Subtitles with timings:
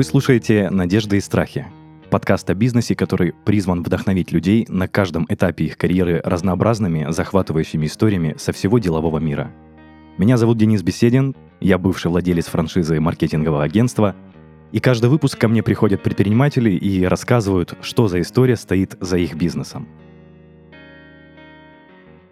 [0.00, 1.66] Вы слушаете «Надежды и страхи»—
[2.10, 8.34] подкаст о бизнесе, который призван вдохновить людей на каждом этапе их карьеры разнообразными, захватывающими историями
[8.38, 9.52] со всего делового мира.
[10.16, 14.16] Меня зовут Денис Беседин, я бывший владелец франшизы маркетингового агентства,
[14.72, 19.34] и каждый выпуск ко мне приходят предприниматели и рассказывают, что за история стоит за их
[19.34, 19.86] бизнесом.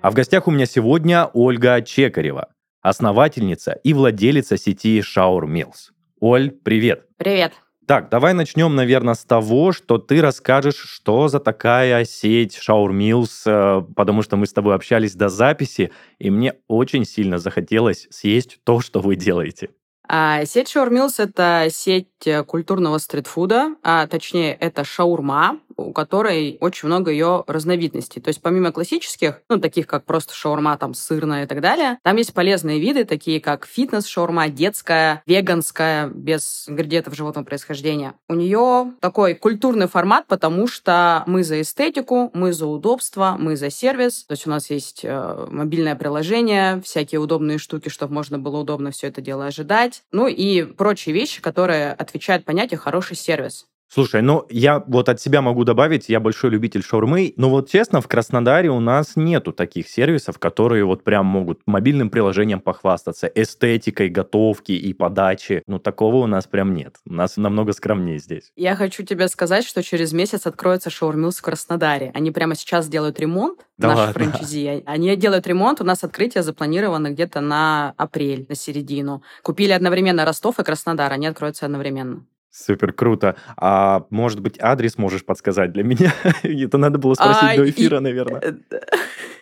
[0.01, 2.49] А в гостях у меня сегодня Ольга Чекарева,
[2.81, 5.98] основательница и владелица сети Shower Meals.
[6.21, 7.07] Оль, привет.
[7.17, 7.53] Привет.
[7.87, 13.83] Так, давай начнем, наверное, с того, что ты расскажешь, что за такая сеть Meals, э,
[13.95, 18.81] потому что мы с тобой общались до записи, и мне очень сильно захотелось съесть то,
[18.81, 19.71] что вы делаете.
[20.07, 26.89] А, сеть Meals— это сеть э, культурного стритфуда, а точнее это шаурма, у которой очень
[26.89, 28.21] много ее разновидностей.
[28.21, 32.17] То есть помимо классических, ну, таких как просто шаурма, там, сырная и так далее, там
[32.17, 38.15] есть полезные виды, такие как фитнес-шаурма, детская, веганская, без ингредиентов животного происхождения.
[38.29, 43.71] У нее такой культурный формат, потому что мы за эстетику, мы за удобство, мы за
[43.71, 44.25] сервис.
[44.25, 48.91] То есть у нас есть э, мобильное приложение, всякие удобные штуки, чтобы можно было удобно
[48.91, 50.03] все это дело ожидать.
[50.11, 53.67] Ну и прочие вещи, которые отвечают понятию хороший сервис.
[53.91, 58.03] Слушай, ну я вот от себя могу добавить, я большой любитель шаурмы, но вот честно,
[58.03, 64.11] в Краснодаре у нас нету таких сервисов, которые вот прям могут мобильным приложением похвастаться, эстетикой
[64.11, 65.63] готовки и подачи.
[65.67, 66.97] Ну такого у нас прям нет.
[67.07, 68.53] У нас намного скромнее здесь.
[68.57, 72.11] Я хочу тебе сказать, что через месяц откроется шаурмилс в Краснодаре.
[72.15, 74.13] Они прямо сейчас делают ремонт, да наши ладно.
[74.13, 74.83] франчайзи.
[74.85, 79.23] Они делают ремонт, у нас открытие запланировано где-то на апрель, на середину.
[79.43, 82.27] Купили одновременно Ростов и Краснодар, они откроются одновременно.
[82.51, 83.37] Супер круто.
[83.57, 86.13] А может быть, адрес можешь подсказать для меня?
[86.43, 88.01] Это надо было спросить а, до эфира, и...
[88.01, 88.41] наверное.
[88.71, 88.79] Э,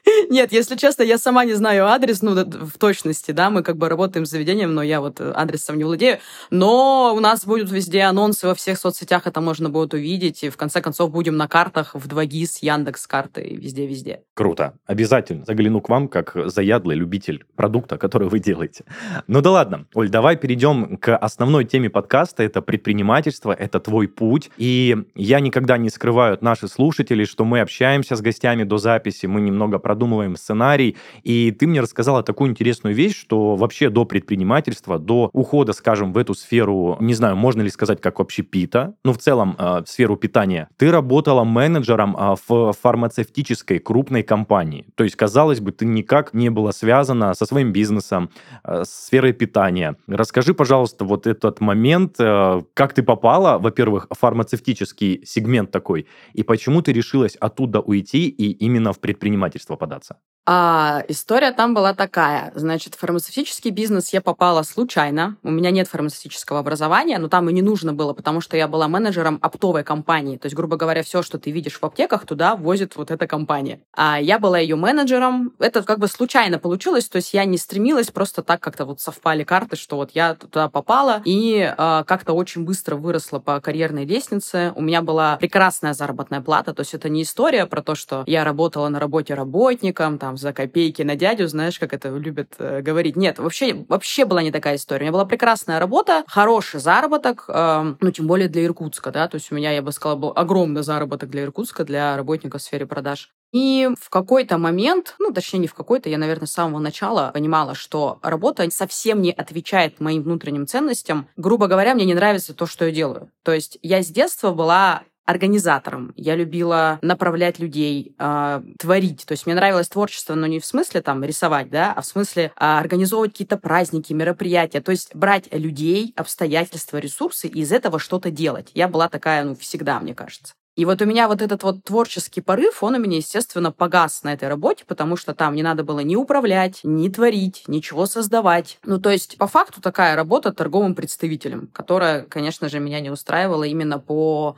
[0.31, 3.89] нет, если честно, я сама не знаю адрес, ну, в точности, да, мы как бы
[3.89, 6.19] работаем с заведением, но я вот адресом не владею.
[6.50, 10.56] Но у нас будут везде анонсы во всех соцсетях, это можно будет увидеть, и в
[10.56, 14.22] конце концов будем на картах в 2GIS, Яндекс карты, везде-везде.
[14.34, 14.75] Круто.
[14.87, 18.84] Обязательно загляну к вам, как заядлый любитель продукта, который вы делаете.
[19.27, 24.51] Ну да ладно, Оль, давай перейдем к основной теме подкаста, это предпринимательство, это твой путь,
[24.57, 29.27] и я никогда не скрываю от наших слушателей, что мы общаемся с гостями до записи,
[29.27, 30.97] мы немного продумываем сценарий.
[31.23, 36.19] И ты мне рассказала такую интересную вещь, что вообще до предпринимательства, до ухода, скажем, в
[36.19, 39.89] эту сферу, не знаю, можно ли сказать, как вообще пита, ну, в целом, э, в
[39.89, 44.87] сферу питания, ты работала менеджером э, в фармацевтической крупной компании.
[44.95, 48.31] То есть, казалось бы, ты никак не была связана со своим бизнесом,
[48.65, 49.97] э, с сферой питания.
[50.07, 56.82] Расскажи, пожалуйста, вот этот момент, э, как ты попала, во-первых, фармацевтический сегмент такой, и почему
[56.82, 60.19] ты решилась оттуда уйти и именно в предпринимательство податься?
[60.49, 62.53] А история там была такая.
[62.55, 65.37] Значит, в фармацевтический бизнес я попала случайно.
[65.43, 68.87] У меня нет фармацевтического образования, но там и не нужно было, потому что я была
[68.87, 70.37] менеджером оптовой компании.
[70.37, 73.81] То есть, грубо говоря, все, что ты видишь в аптеках, туда возит вот эта компания.
[73.93, 75.53] А я была ее менеджером.
[75.59, 77.09] Это как бы случайно получилось.
[77.09, 80.69] То есть я не стремилась, просто так как-то вот совпали карты, что вот я туда
[80.69, 84.73] попала и э, как-то очень быстро выросла по карьерной лестнице.
[84.77, 86.73] У меня была прекрасная заработная плата.
[86.73, 90.52] То есть это не история про то, что я работала на работе работником, там, за
[90.52, 93.16] копейки на дядю, знаешь, как это любят э, говорить.
[93.16, 95.02] Нет, вообще, вообще была не такая история.
[95.02, 99.36] У меня была прекрасная работа, хороший заработок, э, ну, тем более для Иркутска, да, то
[99.36, 102.86] есть у меня, я бы сказала, был огромный заработок для Иркутска, для работников в сфере
[102.86, 103.30] продаж.
[103.52, 107.74] И в какой-то момент, ну, точнее, не в какой-то, я, наверное, с самого начала понимала,
[107.74, 111.28] что работа совсем не отвечает моим внутренним ценностям.
[111.36, 113.30] Грубо говоря, мне не нравится то, что я делаю.
[113.44, 116.12] То есть я с детства была организатором.
[116.16, 119.26] Я любила направлять людей, э, творить.
[119.26, 122.44] То есть мне нравилось творчество, но не в смысле там рисовать, да, а в смысле
[122.44, 124.81] э, организовывать какие-то праздники, мероприятия.
[124.81, 128.70] То есть брать людей, обстоятельства, ресурсы и из этого что-то делать.
[128.75, 130.54] Я была такая, ну, всегда, мне кажется.
[130.76, 134.34] И вот у меня вот этот вот творческий порыв, он у меня, естественно, погас на
[134.34, 138.78] этой работе, потому что там не надо было ни управлять, ни творить, ничего создавать.
[138.84, 143.65] Ну, то есть, по факту, такая работа торговым представителем, которая, конечно же, меня не устраивала
[143.65, 144.56] именно по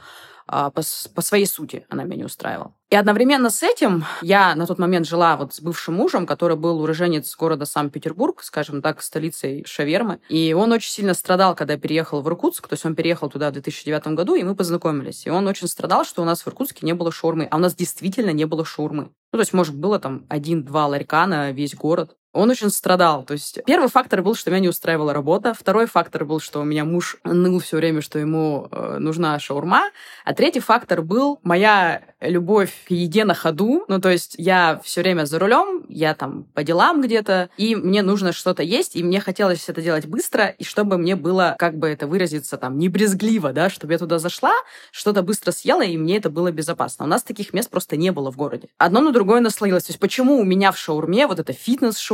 [0.48, 0.82] по,
[1.14, 2.72] по своей сути она меня не устраивала.
[2.90, 6.80] И одновременно с этим я на тот момент жила вот с бывшим мужем, который был
[6.80, 10.20] уроженец города Санкт-Петербург, скажем так, столицей шавермы.
[10.30, 12.66] И он очень сильно страдал, когда переехал в Иркутск.
[12.66, 15.26] То есть он переехал туда в 2009 году, и мы познакомились.
[15.26, 17.46] И он очень страдал, что у нас в Иркутске не было шаурмы.
[17.50, 19.10] А у нас действительно не было шаурмы.
[19.32, 22.16] Ну, то есть, может, было там один-два ларька на весь город.
[22.32, 23.24] Он очень страдал.
[23.24, 25.54] То есть первый фактор был, что меня не устраивала работа.
[25.54, 29.84] Второй фактор был, что у меня муж ныл все время, что ему э, нужна шаурма.
[30.24, 33.84] А третий фактор был моя любовь к еде на ходу.
[33.88, 38.02] Ну, то есть я все время за рулем, я там по делам где-то, и мне
[38.02, 41.88] нужно что-то есть, и мне хотелось это делать быстро, и чтобы мне было, как бы
[41.88, 44.52] это выразиться, там, не брезгливо, да, чтобы я туда зашла,
[44.90, 47.04] что-то быстро съела, и мне это было безопасно.
[47.04, 48.68] У нас таких мест просто не было в городе.
[48.78, 49.84] Одно на другое наслоилось.
[49.84, 51.52] То есть почему у меня в шаурме вот это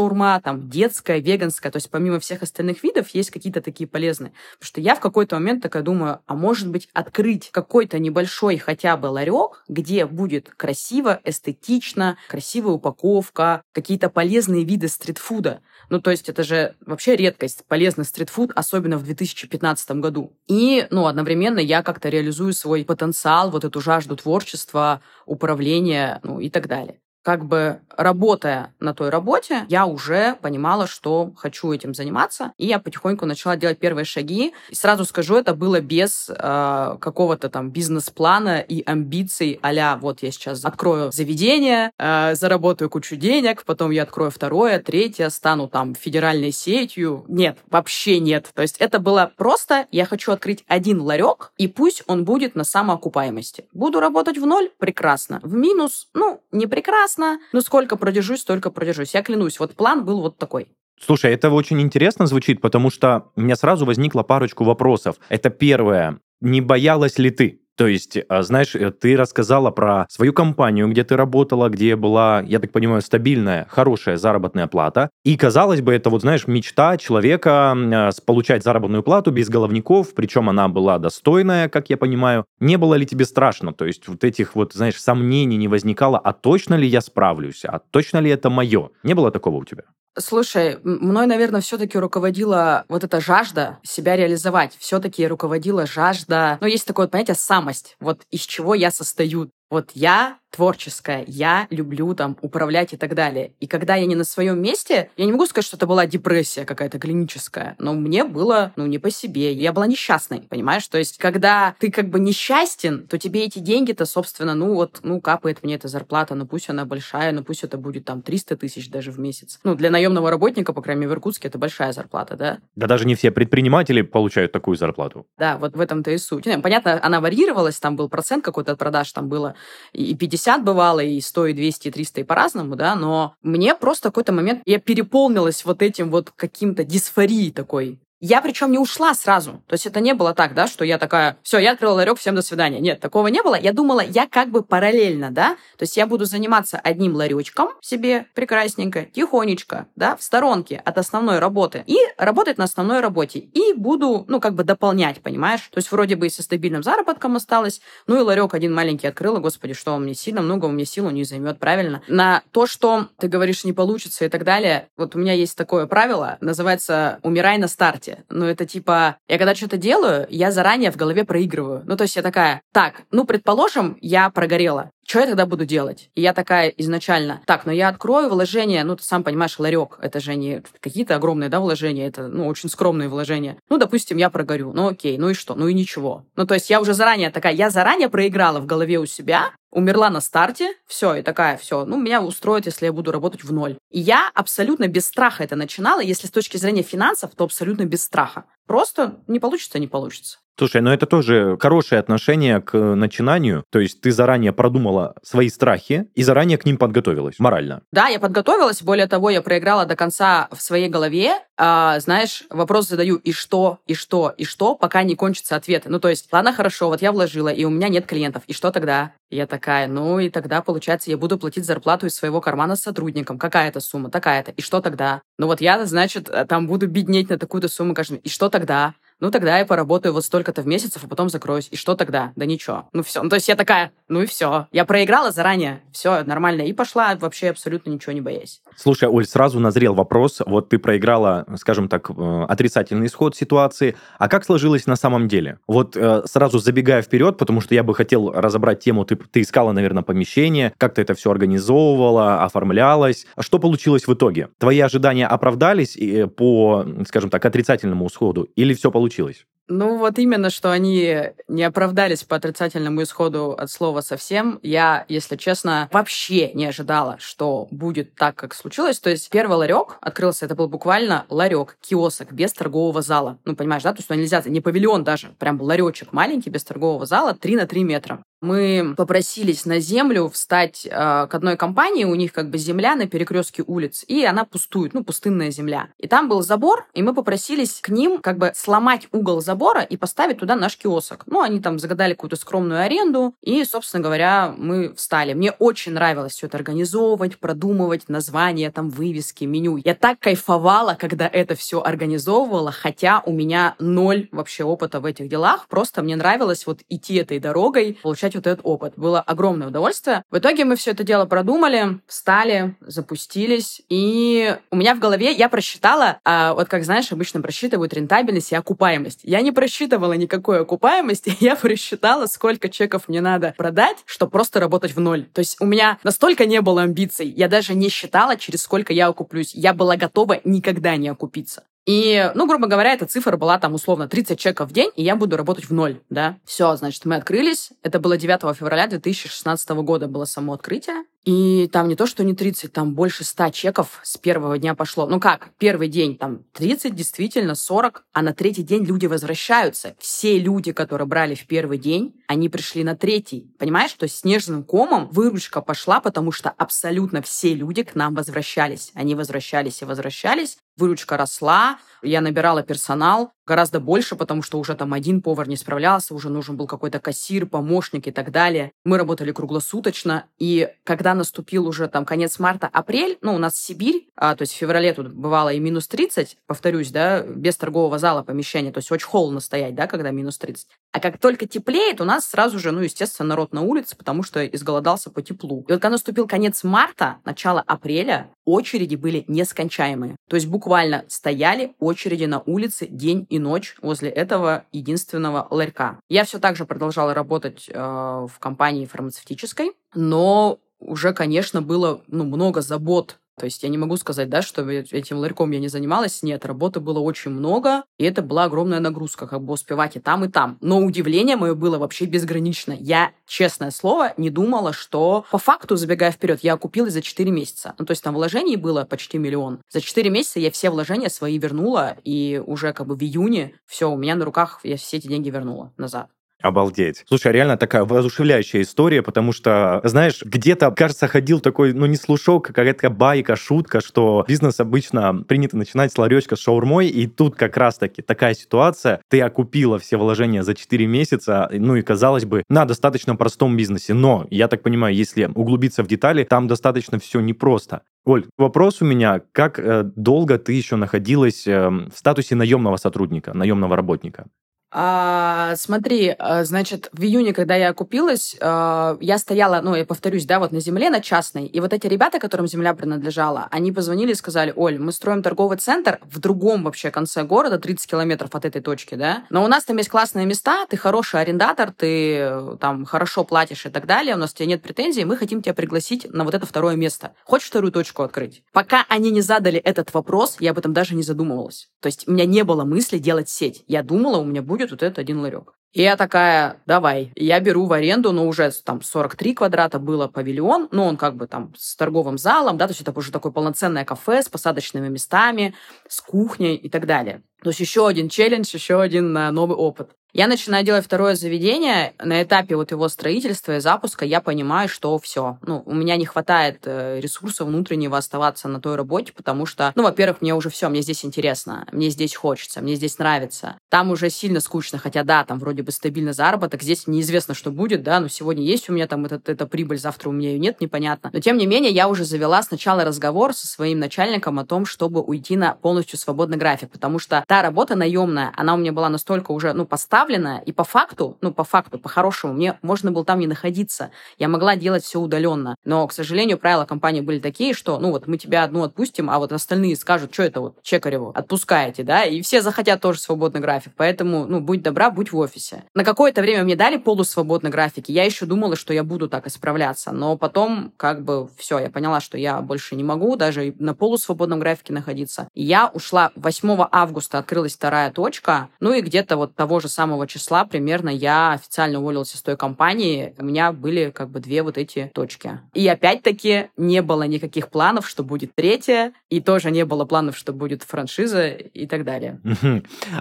[0.05, 4.33] фитнес-шаурма, там, детская, веганская, то есть помимо всех остальных видов есть какие-то такие полезные.
[4.59, 8.97] Потому что я в какой-то момент такая думаю, а может быть открыть какой-то небольшой хотя
[8.97, 15.61] бы ларек, где будет красиво, эстетично, красивая упаковка, какие-то полезные виды стритфуда.
[15.91, 20.33] Ну, то есть это же вообще редкость, полезный стритфуд, особенно в 2015 году.
[20.47, 26.49] И, ну, одновременно я как-то реализую свой потенциал, вот эту жажду творчества, управления, ну, и
[26.51, 32.53] так далее как бы работая на той работе, я уже понимала, что хочу этим заниматься,
[32.59, 34.53] и я потихоньку начала делать первые шаги.
[34.69, 40.31] И сразу скажу, это было без э, какого-то там бизнес-плана и амбиций а вот я
[40.31, 46.53] сейчас открою заведение, э, заработаю кучу денег, потом я открою второе, третье, стану там федеральной
[46.53, 47.25] сетью.
[47.29, 48.51] Нет, вообще нет.
[48.55, 52.65] То есть это было просто, я хочу открыть один ларек, и пусть он будет на
[52.65, 53.67] самоокупаемости.
[53.73, 54.71] Буду работать в ноль?
[54.79, 55.41] Прекрасно.
[55.43, 56.09] В минус?
[56.13, 59.15] Ну, не прекрасно, классно, ну сколько продержусь, столько продержусь.
[59.15, 60.69] Я клянусь, вот план был вот такой.
[61.01, 65.17] Слушай, это очень интересно звучит, потому что у меня сразу возникло парочку вопросов.
[65.29, 66.21] Это первое.
[66.41, 67.61] Не боялась ли ты?
[67.77, 72.43] То есть, а, знаешь, э, ты рассказала про свою компанию, где ты работала, где была,
[72.47, 75.11] я так понимаю, стабильная, хорошая заработная плата.
[75.25, 80.49] И, казалось бы, это вот, знаешь, мечта человека а, получать заработную плату без головников, причем
[80.49, 82.45] она была достойная, как я понимаю.
[82.61, 83.73] Не было ли тебе страшно?
[83.73, 87.65] То есть вот этих вот, знаешь, сомнений не возникало, а точно ли я справлюсь?
[87.65, 88.91] А точно ли это мое?
[89.03, 89.85] Не было такого у тебя?
[90.17, 94.77] Слушай, мной, наверное, все-таки руководила вот эта жажда себя реализовать.
[94.79, 96.59] Все-таки руководила жажда.
[96.61, 97.97] Ну, есть такое понятие самость.
[97.99, 99.51] Вот из чего я состою.
[99.71, 103.55] Вот я творческая, я люблю там управлять и так далее.
[103.59, 106.65] И когда я не на своем месте, я не могу сказать, что это была депрессия
[106.65, 109.53] какая-то клиническая, но мне было, ну, не по себе.
[109.53, 110.87] Я была несчастной, понимаешь?
[110.87, 115.21] То есть, когда ты как бы несчастен, то тебе эти деньги-то, собственно, ну вот, ну,
[115.21, 118.89] капает мне эта зарплата, ну, пусть она большая, ну, пусть это будет там 300 тысяч
[118.91, 119.59] даже в месяц.
[119.65, 122.59] Ну, для наемного работника, по крайней мере, в Иркутске это большая зарплата, да?
[122.77, 125.27] Да даже не все предприниматели получают такую зарплату.
[125.37, 126.45] Да, вот в этом-то и суть.
[126.63, 129.54] Понятно, она варьировалась, там был процент какой-то от продаж, там было
[129.93, 134.09] и 50 бывало, и 100, и 200, и 300, и по-разному, да, но мне просто
[134.09, 137.99] какой-то момент я переполнилась вот этим вот каким-то дисфорией такой.
[138.27, 139.63] Я причем не ушла сразу.
[139.67, 142.35] То есть это не было так, да, что я такая, все, я открыла ларек, всем
[142.35, 142.81] до свидания.
[142.81, 143.55] Нет, такого не было.
[143.55, 148.25] Я думала, я как бы параллельно, да, то есть я буду заниматься одним ларечком себе
[148.33, 153.41] прекрасненько, тихонечко, да, в сторонке от основной работы и работать на основной работе.
[153.41, 155.69] И буду, ну, как бы дополнять, понимаешь?
[155.71, 159.39] То есть вроде бы и со стабильным заработком осталось, ну и ларек один маленький открыла,
[159.39, 162.01] господи, что он мне сильно много, у меня силу не займет, правильно?
[162.09, 165.87] На то, что ты говоришь не получится и так далее, вот у меня есть такое
[165.87, 168.14] правило, называется «умирай на старте».
[168.29, 171.83] Ну, это типа, я когда что-то делаю, я заранее в голове проигрываю.
[171.87, 176.11] Ну, то есть я такая, так, ну, предположим, я прогорела что я тогда буду делать?
[176.15, 180.21] И я такая изначально, так, но я открою вложения, ну, ты сам понимаешь, ларек, это
[180.21, 183.57] же не какие-то огромные, да, вложения, это, ну, очень скромные вложения.
[183.69, 185.55] Ну, допустим, я прогорю, ну, окей, ну и что?
[185.55, 186.25] Ну и ничего.
[186.37, 190.09] Ну, то есть я уже заранее такая, я заранее проиграла в голове у себя, умерла
[190.09, 193.77] на старте, все, и такая, все, ну, меня устроит, если я буду работать в ноль.
[193.91, 198.05] И я абсолютно без страха это начинала, если с точки зрения финансов, то абсолютно без
[198.05, 198.45] страха.
[198.67, 200.39] Просто не получится, не получится.
[200.57, 203.65] Слушай, ну это тоже хорошее отношение к начинанию.
[203.71, 207.83] То есть ты заранее продумала свои страхи и заранее к ним подготовилась морально.
[207.91, 208.81] Да, я подготовилась.
[208.81, 211.33] Более того, я проиграла до конца в своей голове.
[211.57, 215.89] А, знаешь, вопрос задаю и что, и что, и что, пока не кончатся ответы.
[215.89, 218.45] Ну, то есть, ладно, хорошо, вот я вложила, и у меня нет клиентов.
[218.47, 219.13] И что тогда?
[219.35, 223.37] Я такая, ну и тогда, получается, я буду платить зарплату из своего кармана сотрудникам.
[223.37, 224.53] Какая-то сумма, такая-то.
[224.53, 225.23] И что тогда?
[225.39, 228.19] Ну вот я, значит, там буду беднеть на такую-то сумму каждый.
[228.19, 228.95] И что тогда?
[229.21, 231.69] Ну тогда я поработаю вот столько-то в месяцев, а потом закроюсь.
[231.71, 232.33] И что тогда?
[232.37, 232.89] Да ничего.
[232.93, 233.23] Ну все.
[233.23, 234.67] Ну, то есть я такая, ну и все.
[234.73, 235.83] Я проиграла заранее.
[235.93, 236.63] Все нормально.
[236.63, 238.61] И пошла вообще абсолютно ничего не боясь.
[238.77, 240.43] Слушай, Оль, сразу назрел вопрос.
[240.45, 243.97] Вот ты проиграла, скажем так, э, отрицательный исход ситуации.
[244.19, 245.59] А как сложилось на самом деле?
[245.69, 249.05] Вот э, сразу забегая вперед, потому что я бы хотел разобрать тему.
[249.05, 253.27] Ты, ты искала, наверное, помещение, как ты это все организовывала, оформлялась.
[253.39, 254.49] Что получилось в итоге?
[254.59, 255.97] Твои ожидания оправдались
[256.37, 258.49] по, скажем так, отрицательному исходу?
[258.57, 259.04] Или все получилось?
[259.05, 259.47] получилось.
[259.69, 264.61] Ну вот именно, что они не оправдались по отрицательному исходу от слова совсем.
[264.63, 269.01] Я, если честно, вообще не ожидала, что будет так, как случилось.
[269.01, 273.39] То есть первый ларек открылся, это был буквально ларек, киосок без торгового зала.
[273.45, 273.93] Ну, понимаешь, да?
[273.93, 277.85] То есть нельзя, не павильон даже, прям ларечек маленький без торгового зала, 3 на 3
[277.85, 282.95] метра мы попросились на землю встать э, к одной компании, у них как бы земля
[282.95, 285.89] на перекрестке улиц, и она пустует, ну, пустынная земля.
[285.99, 289.54] И там был забор, и мы попросились к ним как бы сломать угол забора
[289.89, 291.25] и поставить туда наш киосок.
[291.27, 295.35] Ну, они там загадали какую-то скромную аренду, и, собственно говоря, мы встали.
[295.35, 299.77] Мне очень нравилось все это организовывать, продумывать названия, там, вывески, меню.
[299.77, 305.29] Я так кайфовала, когда это все организовывала, хотя у меня ноль вообще опыта в этих
[305.29, 308.95] делах, просто мне нравилось вот идти этой дорогой, получать вот этот опыт.
[308.97, 310.23] Было огромное удовольствие.
[310.31, 315.49] В итоге мы все это дело продумали, встали, запустились, и у меня в голове я
[315.49, 319.21] просчитала, а, вот как знаешь, обычно просчитывают рентабельность и окупаемость.
[319.23, 324.97] Я не просчитывала никакой окупаемости, я просчитала, сколько чеков мне надо продать, чтобы просто работать
[324.97, 325.27] в ноль.
[325.33, 329.07] То есть у меня настолько не было амбиций, я даже не считала, через сколько я
[329.07, 329.55] окуплюсь.
[329.55, 331.63] Я была готова никогда не окупиться.
[331.87, 335.17] И, ну, грубо говоря, эта цифра была там условно 30 чеков в день, и я
[335.17, 336.39] буду работать в ноль, да.
[336.45, 337.71] Все, значит, мы открылись.
[337.83, 341.05] Это было 9 февраля 2016 года было само открытие.
[341.25, 345.07] И там не то, что не 30, там больше 100 чеков с первого дня пошло.
[345.07, 349.95] Ну как, первый день там 30, действительно 40, а на третий день люди возвращаются.
[349.99, 353.51] Все люди, которые брали в первый день, они пришли на третий.
[353.59, 353.93] Понимаешь?
[353.95, 358.91] То есть снежным комом выручка пошла, потому что абсолютно все люди к нам возвращались.
[358.95, 360.59] Они возвращались и возвращались.
[360.77, 366.15] Выручка росла, я набирала персонал гораздо больше, потому что уже там один повар не справлялся,
[366.15, 368.73] уже нужен был какой-то кассир, помощник и так далее.
[368.85, 374.09] Мы работали круглосуточно, и когда наступил уже там конец марта, апрель, ну, у нас Сибирь,
[374.17, 378.23] а, то есть в феврале тут бывало и минус 30, повторюсь, да, без торгового зала
[378.23, 380.69] помещения, то есть очень холодно стоять, да, когда минус 30.
[380.93, 384.47] А как только теплеет, у нас сразу же, ну, естественно, народ на улице, потому что
[384.47, 385.65] изголодался по теплу.
[385.69, 390.17] И вот когда наступил конец марта, начало апреля, очереди были нескончаемые.
[390.29, 395.99] То есть буквально стояли очереди на улице день и ночь возле этого единственного ларька.
[396.09, 402.23] Я все так же продолжала работать э, в компании фармацевтической, но уже, конечно, было ну,
[402.25, 406.23] много забот то есть я не могу сказать, да, что этим ларьком я не занималась.
[406.23, 410.25] Нет, работы было очень много, и это была огромная нагрузка, как бы успевать и там,
[410.25, 410.57] и там.
[410.61, 412.77] Но удивление мое было вообще безгранично.
[412.79, 417.75] Я, честное слово, не думала, что по факту, забегая вперед, я окупилась за 4 месяца.
[417.79, 419.61] Ну, то есть там вложений было почти миллион.
[419.69, 423.91] За 4 месяца я все вложения свои вернула, и уже как бы в июне все,
[423.91, 426.09] у меня на руках я все эти деньги вернула назад.
[426.45, 427.05] Обалдеть.
[427.09, 431.97] Слушай, а реально такая воодушевляющая история, потому что, знаешь, где-то, кажется, ходил такой, ну, не
[431.97, 437.35] слушок, какая-то байка, шутка, что бизнес обычно принято начинать с ларечка с шаурмой, и тут
[437.35, 442.43] как раз-таки такая ситуация, ты окупила все вложения за 4 месяца, ну и, казалось бы,
[442.51, 447.21] на достаточно простом бизнесе, но, я так понимаю, если углубиться в детали, там достаточно все
[447.21, 447.81] непросто.
[448.05, 453.33] Оль, вопрос у меня, как э, долго ты еще находилась э, в статусе наемного сотрудника,
[453.33, 454.27] наемного работника?
[454.77, 460.27] А, смотри, а, значит, в июне, когда я окупилась, а, я стояла, ну, я повторюсь,
[460.27, 464.11] да, вот на земле, на частной, и вот эти ребята, которым земля принадлежала, они позвонили
[464.11, 468.45] и сказали, Оль, мы строим торговый центр в другом вообще конце города, 30 километров от
[468.45, 472.57] этой точки, да, но у нас там есть классные места, ты хороший арендатор, ты э,
[472.61, 475.55] там хорошо платишь и так далее, у нас у тебя нет претензий, мы хотим тебя
[475.55, 477.13] пригласить на вот это второе место.
[477.23, 478.43] Хочешь вторую точку открыть?
[478.53, 481.71] Пока они не задали этот вопрос, я об этом даже не задумывалась.
[481.81, 483.63] То есть у меня не было мысли делать сеть.
[483.69, 485.53] Я думала, у меня будет будет вот этот один ларек.
[485.73, 490.69] И я такая, давай, я беру в аренду, но уже там 43 квадрата было павильон,
[490.71, 493.85] но он как бы там с торговым залом, да, то есть это уже такое полноценное
[493.85, 495.55] кафе с посадочными местами,
[495.89, 497.23] с кухней и так далее.
[497.43, 499.91] То есть еще один челлендж, еще один э, новый опыт.
[500.15, 501.93] Я начинаю делать второе заведение.
[501.99, 505.39] На этапе вот его строительства и запуска я понимаю, что все.
[505.43, 509.83] Ну, у меня не хватает э, ресурса внутреннего оставаться на той работе, потому что, ну,
[509.83, 513.59] во-первых, мне уже все, мне здесь интересно, мне здесь хочется, мне здесь нравится.
[513.71, 517.83] Там уже сильно скучно, хотя да, там вроде бы стабильный заработок, здесь неизвестно, что будет,
[517.83, 520.61] да, но сегодня есть у меня там этот, эта прибыль, завтра у меня ее нет,
[520.61, 521.11] непонятно.
[521.13, 525.03] Но тем не менее, я уже завела сначала разговор со своим начальником о том, чтобы
[525.03, 529.33] уйти на полностью свободный график, потому что та работа наемная, она у меня была настолько
[529.33, 533.19] уже, ну, поставлена, обставлено, и по факту, ну, по факту, по-хорошему, мне можно было там
[533.19, 533.91] не находиться.
[534.19, 535.57] Я могла делать все удаленно.
[535.65, 539.19] Но, к сожалению, правила компании были такие, что, ну, вот мы тебя одну отпустим, а
[539.19, 543.73] вот остальные скажут, что это вот Чекареву отпускаете, да, и все захотят тоже свободный график.
[543.77, 545.65] Поэтому, ну, будь добра, будь в офисе.
[545.75, 549.27] На какое-то время мне дали полусвободный график, и я еще думала, что я буду так
[549.27, 549.93] исправляться.
[549.93, 554.41] Но потом, как бы, все, я поняла, что я больше не могу даже на полусвободном
[554.41, 555.29] графике находиться.
[555.35, 559.94] И я ушла 8 августа, открылась вторая точка, ну и где-то вот того же самого
[560.07, 563.15] числа примерно я официально уволился с той компании.
[563.19, 565.41] У меня были как бы две вот эти точки.
[565.55, 570.33] И опять-таки не было никаких планов, что будет третья, и тоже не было планов, что
[570.33, 572.21] будет франшиза и так далее.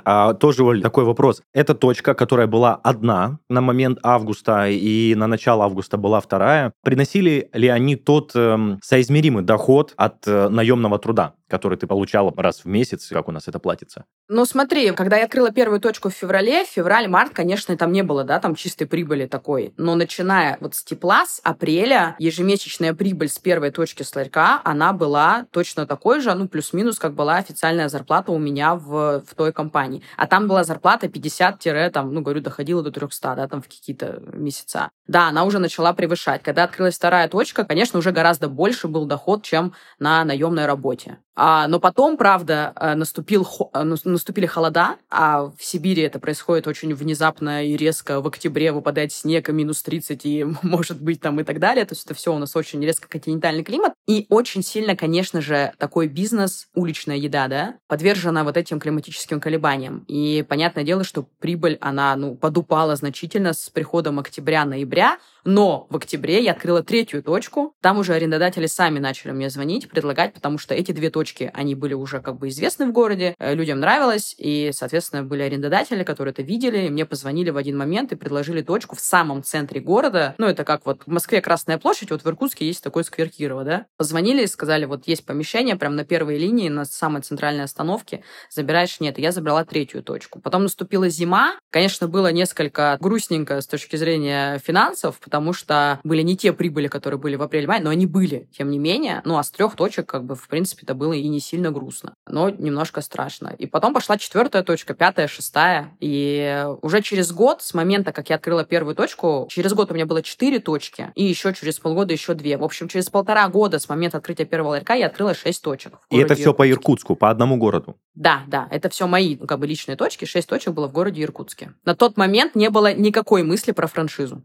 [0.05, 1.41] А, тоже, Оль, такой вопрос.
[1.53, 6.73] Это точка, которая была одна на момент августа, и на начало августа была вторая.
[6.83, 11.33] Приносили ли они тот э, соизмеримый доход от э, наемного труда?
[11.53, 14.05] который ты получала раз в месяц, как у нас это платится?
[14.27, 18.39] Ну, смотри, когда я открыла первую точку в феврале, февраль-март, конечно, там не было, да,
[18.39, 19.73] там чистой прибыли такой.
[19.77, 24.91] Но начиная вот с тепла, с апреля, ежемесячная прибыль с первой точки с ларька, она
[24.91, 29.53] была точно такой же, ну, плюс-минус, как была официальная зарплата у меня в, в той
[29.53, 30.03] компании.
[30.17, 31.63] А там была зарплата 50
[31.93, 34.89] там, ну, говорю, доходила до 300, да, там в какие-то месяца.
[35.07, 36.43] Да, она уже начала превышать.
[36.43, 41.19] Когда открылась вторая точка, конечно, уже гораздо больше был доход, чем на наемной работе.
[41.35, 46.93] А, но потом, правда, э, наступил, э, наступили холода, а в Сибири это происходит очень
[46.93, 48.21] внезапно и резко.
[48.21, 51.85] В октябре выпадает снег, минус 30, и может быть там и так далее.
[51.85, 53.93] То есть это все у нас очень резко континентальный климат.
[54.07, 60.05] И очень сильно, конечно же, такой бизнес, уличная еда, да, подвержена вот этим климатическим колебаниям.
[60.07, 66.43] И понятное дело, что прибыль, она, ну, подупала значительно с приходом октября-ноября, но в октябре
[66.43, 67.73] я открыла третью точку.
[67.81, 71.93] Там уже арендодатели сами начали мне звонить, предлагать, потому что эти две точки, они были
[71.93, 76.41] уже как бы известны в городе, э, людям нравилось, и, соответственно, были арендодатели, которые это
[76.41, 80.35] видели, мне позвонили в один момент и предложили точку в самом центре города.
[80.37, 83.63] Ну, это как вот в Москве Красная площадь, вот в Иркутске есть такой сквер Кирова,
[83.63, 83.85] да?
[83.97, 88.99] Позвонили и сказали, вот есть помещение прямо на первой линии, на самой центральной остановке, забираешь?
[88.99, 90.39] Нет, я забрала третью точку.
[90.39, 96.37] Потом наступила зима, конечно, было несколько грустненько с точки зрения финансов, потому что были не
[96.37, 99.23] те прибыли, которые были в апреле-мае, но они были, тем не менее.
[99.25, 102.13] Ну, а с трех точек, как бы, в принципе, это было и не сильно грустно,
[102.27, 103.55] но немножко страшно.
[103.57, 105.97] И потом пошла четвертая точка, пятая, шестая.
[105.99, 110.05] И уже через год, с момента, как я открыла первую точку, через год у меня
[110.05, 112.55] было четыре точки, и еще через полгода еще две.
[112.57, 115.93] В общем, через полтора года с момента открытия первого ларька я открыла шесть точек.
[116.11, 116.57] И это все Иркутске.
[116.57, 117.97] по Иркутску, по одному городу?
[118.13, 120.25] Да, да, это все мои, ну, как бы, личные точки.
[120.25, 121.73] Шесть точек было в городе Иркутске.
[121.85, 124.43] На тот момент не было никакой мысли про франшизу.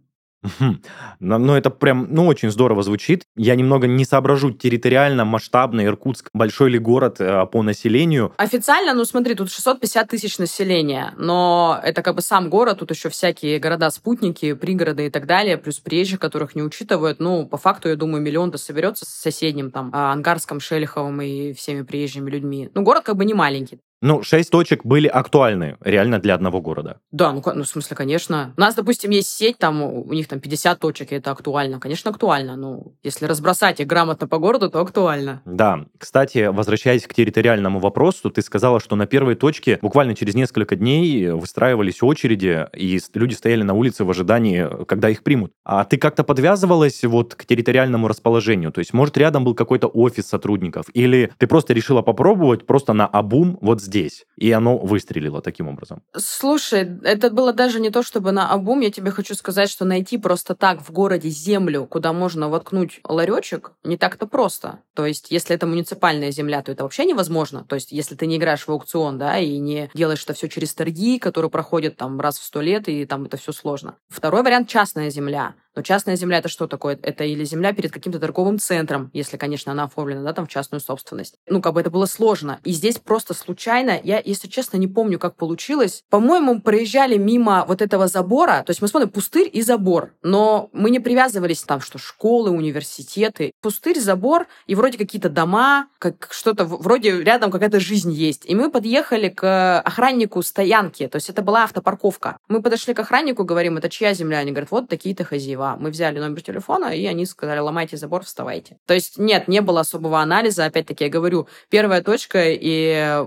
[1.20, 3.24] Ну, это прям, ну, очень здорово звучит.
[3.36, 8.32] Я немного не соображу территориально, масштабно, Иркутск, большой ли город э, по населению.
[8.36, 13.08] Официально, ну, смотри, тут 650 тысяч населения, но это как бы сам город, тут еще
[13.08, 17.20] всякие города-спутники, пригороды и так далее, плюс приезжих, которых не учитывают.
[17.20, 21.82] Ну, по факту, я думаю, миллион-то соберется с соседним, там, а, Ангарском, Шелиховым и всеми
[21.82, 22.70] приезжими людьми.
[22.74, 23.80] Ну, город как бы не маленький.
[24.00, 27.00] Ну, шесть точек были актуальны реально для одного города.
[27.10, 28.54] Да, ну, ну, в смысле, конечно.
[28.56, 31.80] У нас, допустим, есть сеть, там у них там 50 точек, и это актуально.
[31.80, 32.56] Конечно, актуально.
[32.56, 35.42] Ну, если разбросать их грамотно по городу, то актуально.
[35.44, 35.86] Да.
[35.98, 41.30] Кстати, возвращаясь к территориальному вопросу, ты сказала, что на первой точке буквально через несколько дней
[41.30, 45.52] выстраивались очереди, и люди стояли на улице в ожидании, когда их примут.
[45.64, 48.70] А ты как-то подвязывалась вот к территориальному расположению?
[48.70, 50.86] То есть, может, рядом был какой-то офис сотрудников?
[50.94, 54.26] Или ты просто решила попробовать просто на обум вот здесь.
[54.36, 56.02] И оно выстрелило таким образом.
[56.16, 58.80] Слушай, это было даже не то, чтобы на обум.
[58.80, 63.72] Я тебе хочу сказать, что найти просто так в городе землю, куда можно воткнуть ларечек,
[63.84, 64.80] не так-то просто.
[64.94, 67.64] То есть, если это муниципальная земля, то это вообще невозможно.
[67.64, 70.74] То есть, если ты не играешь в аукцион, да, и не делаешь это все через
[70.74, 73.96] торги, которые проходят там раз в сто лет, и там это все сложно.
[74.08, 75.54] Второй вариант— частная земля.
[75.74, 76.98] Но частная земля это что такое?
[77.02, 80.80] Это или земля перед каким-то торговым центром, если, конечно, она оформлена, да, там в частную
[80.80, 81.36] собственность.
[81.48, 82.60] Ну, как бы это было сложно.
[82.64, 86.02] И здесь просто случайно, я, если честно, не помню, как получилось.
[86.10, 90.90] По-моему, проезжали мимо вот этого забора, то есть мы смотрим пустырь и забор, но мы
[90.90, 93.52] не привязывались там, что школы, университеты.
[93.60, 98.44] Пустырь, забор и вроде какие-то дома, как что-то, вроде рядом какая-то жизнь есть.
[98.46, 102.38] И мы подъехали к охраннику стоянки, то есть это была автопарковка.
[102.48, 104.38] Мы подошли к охраннику, говорим, это чья земля?
[104.38, 108.78] Они говорят, вот такие-то хозяева мы взяли номер телефона, и они сказали, ломайте забор, вставайте.
[108.86, 110.64] То есть нет, не было особого анализа.
[110.64, 113.24] Опять-таки, я говорю, первая точка, и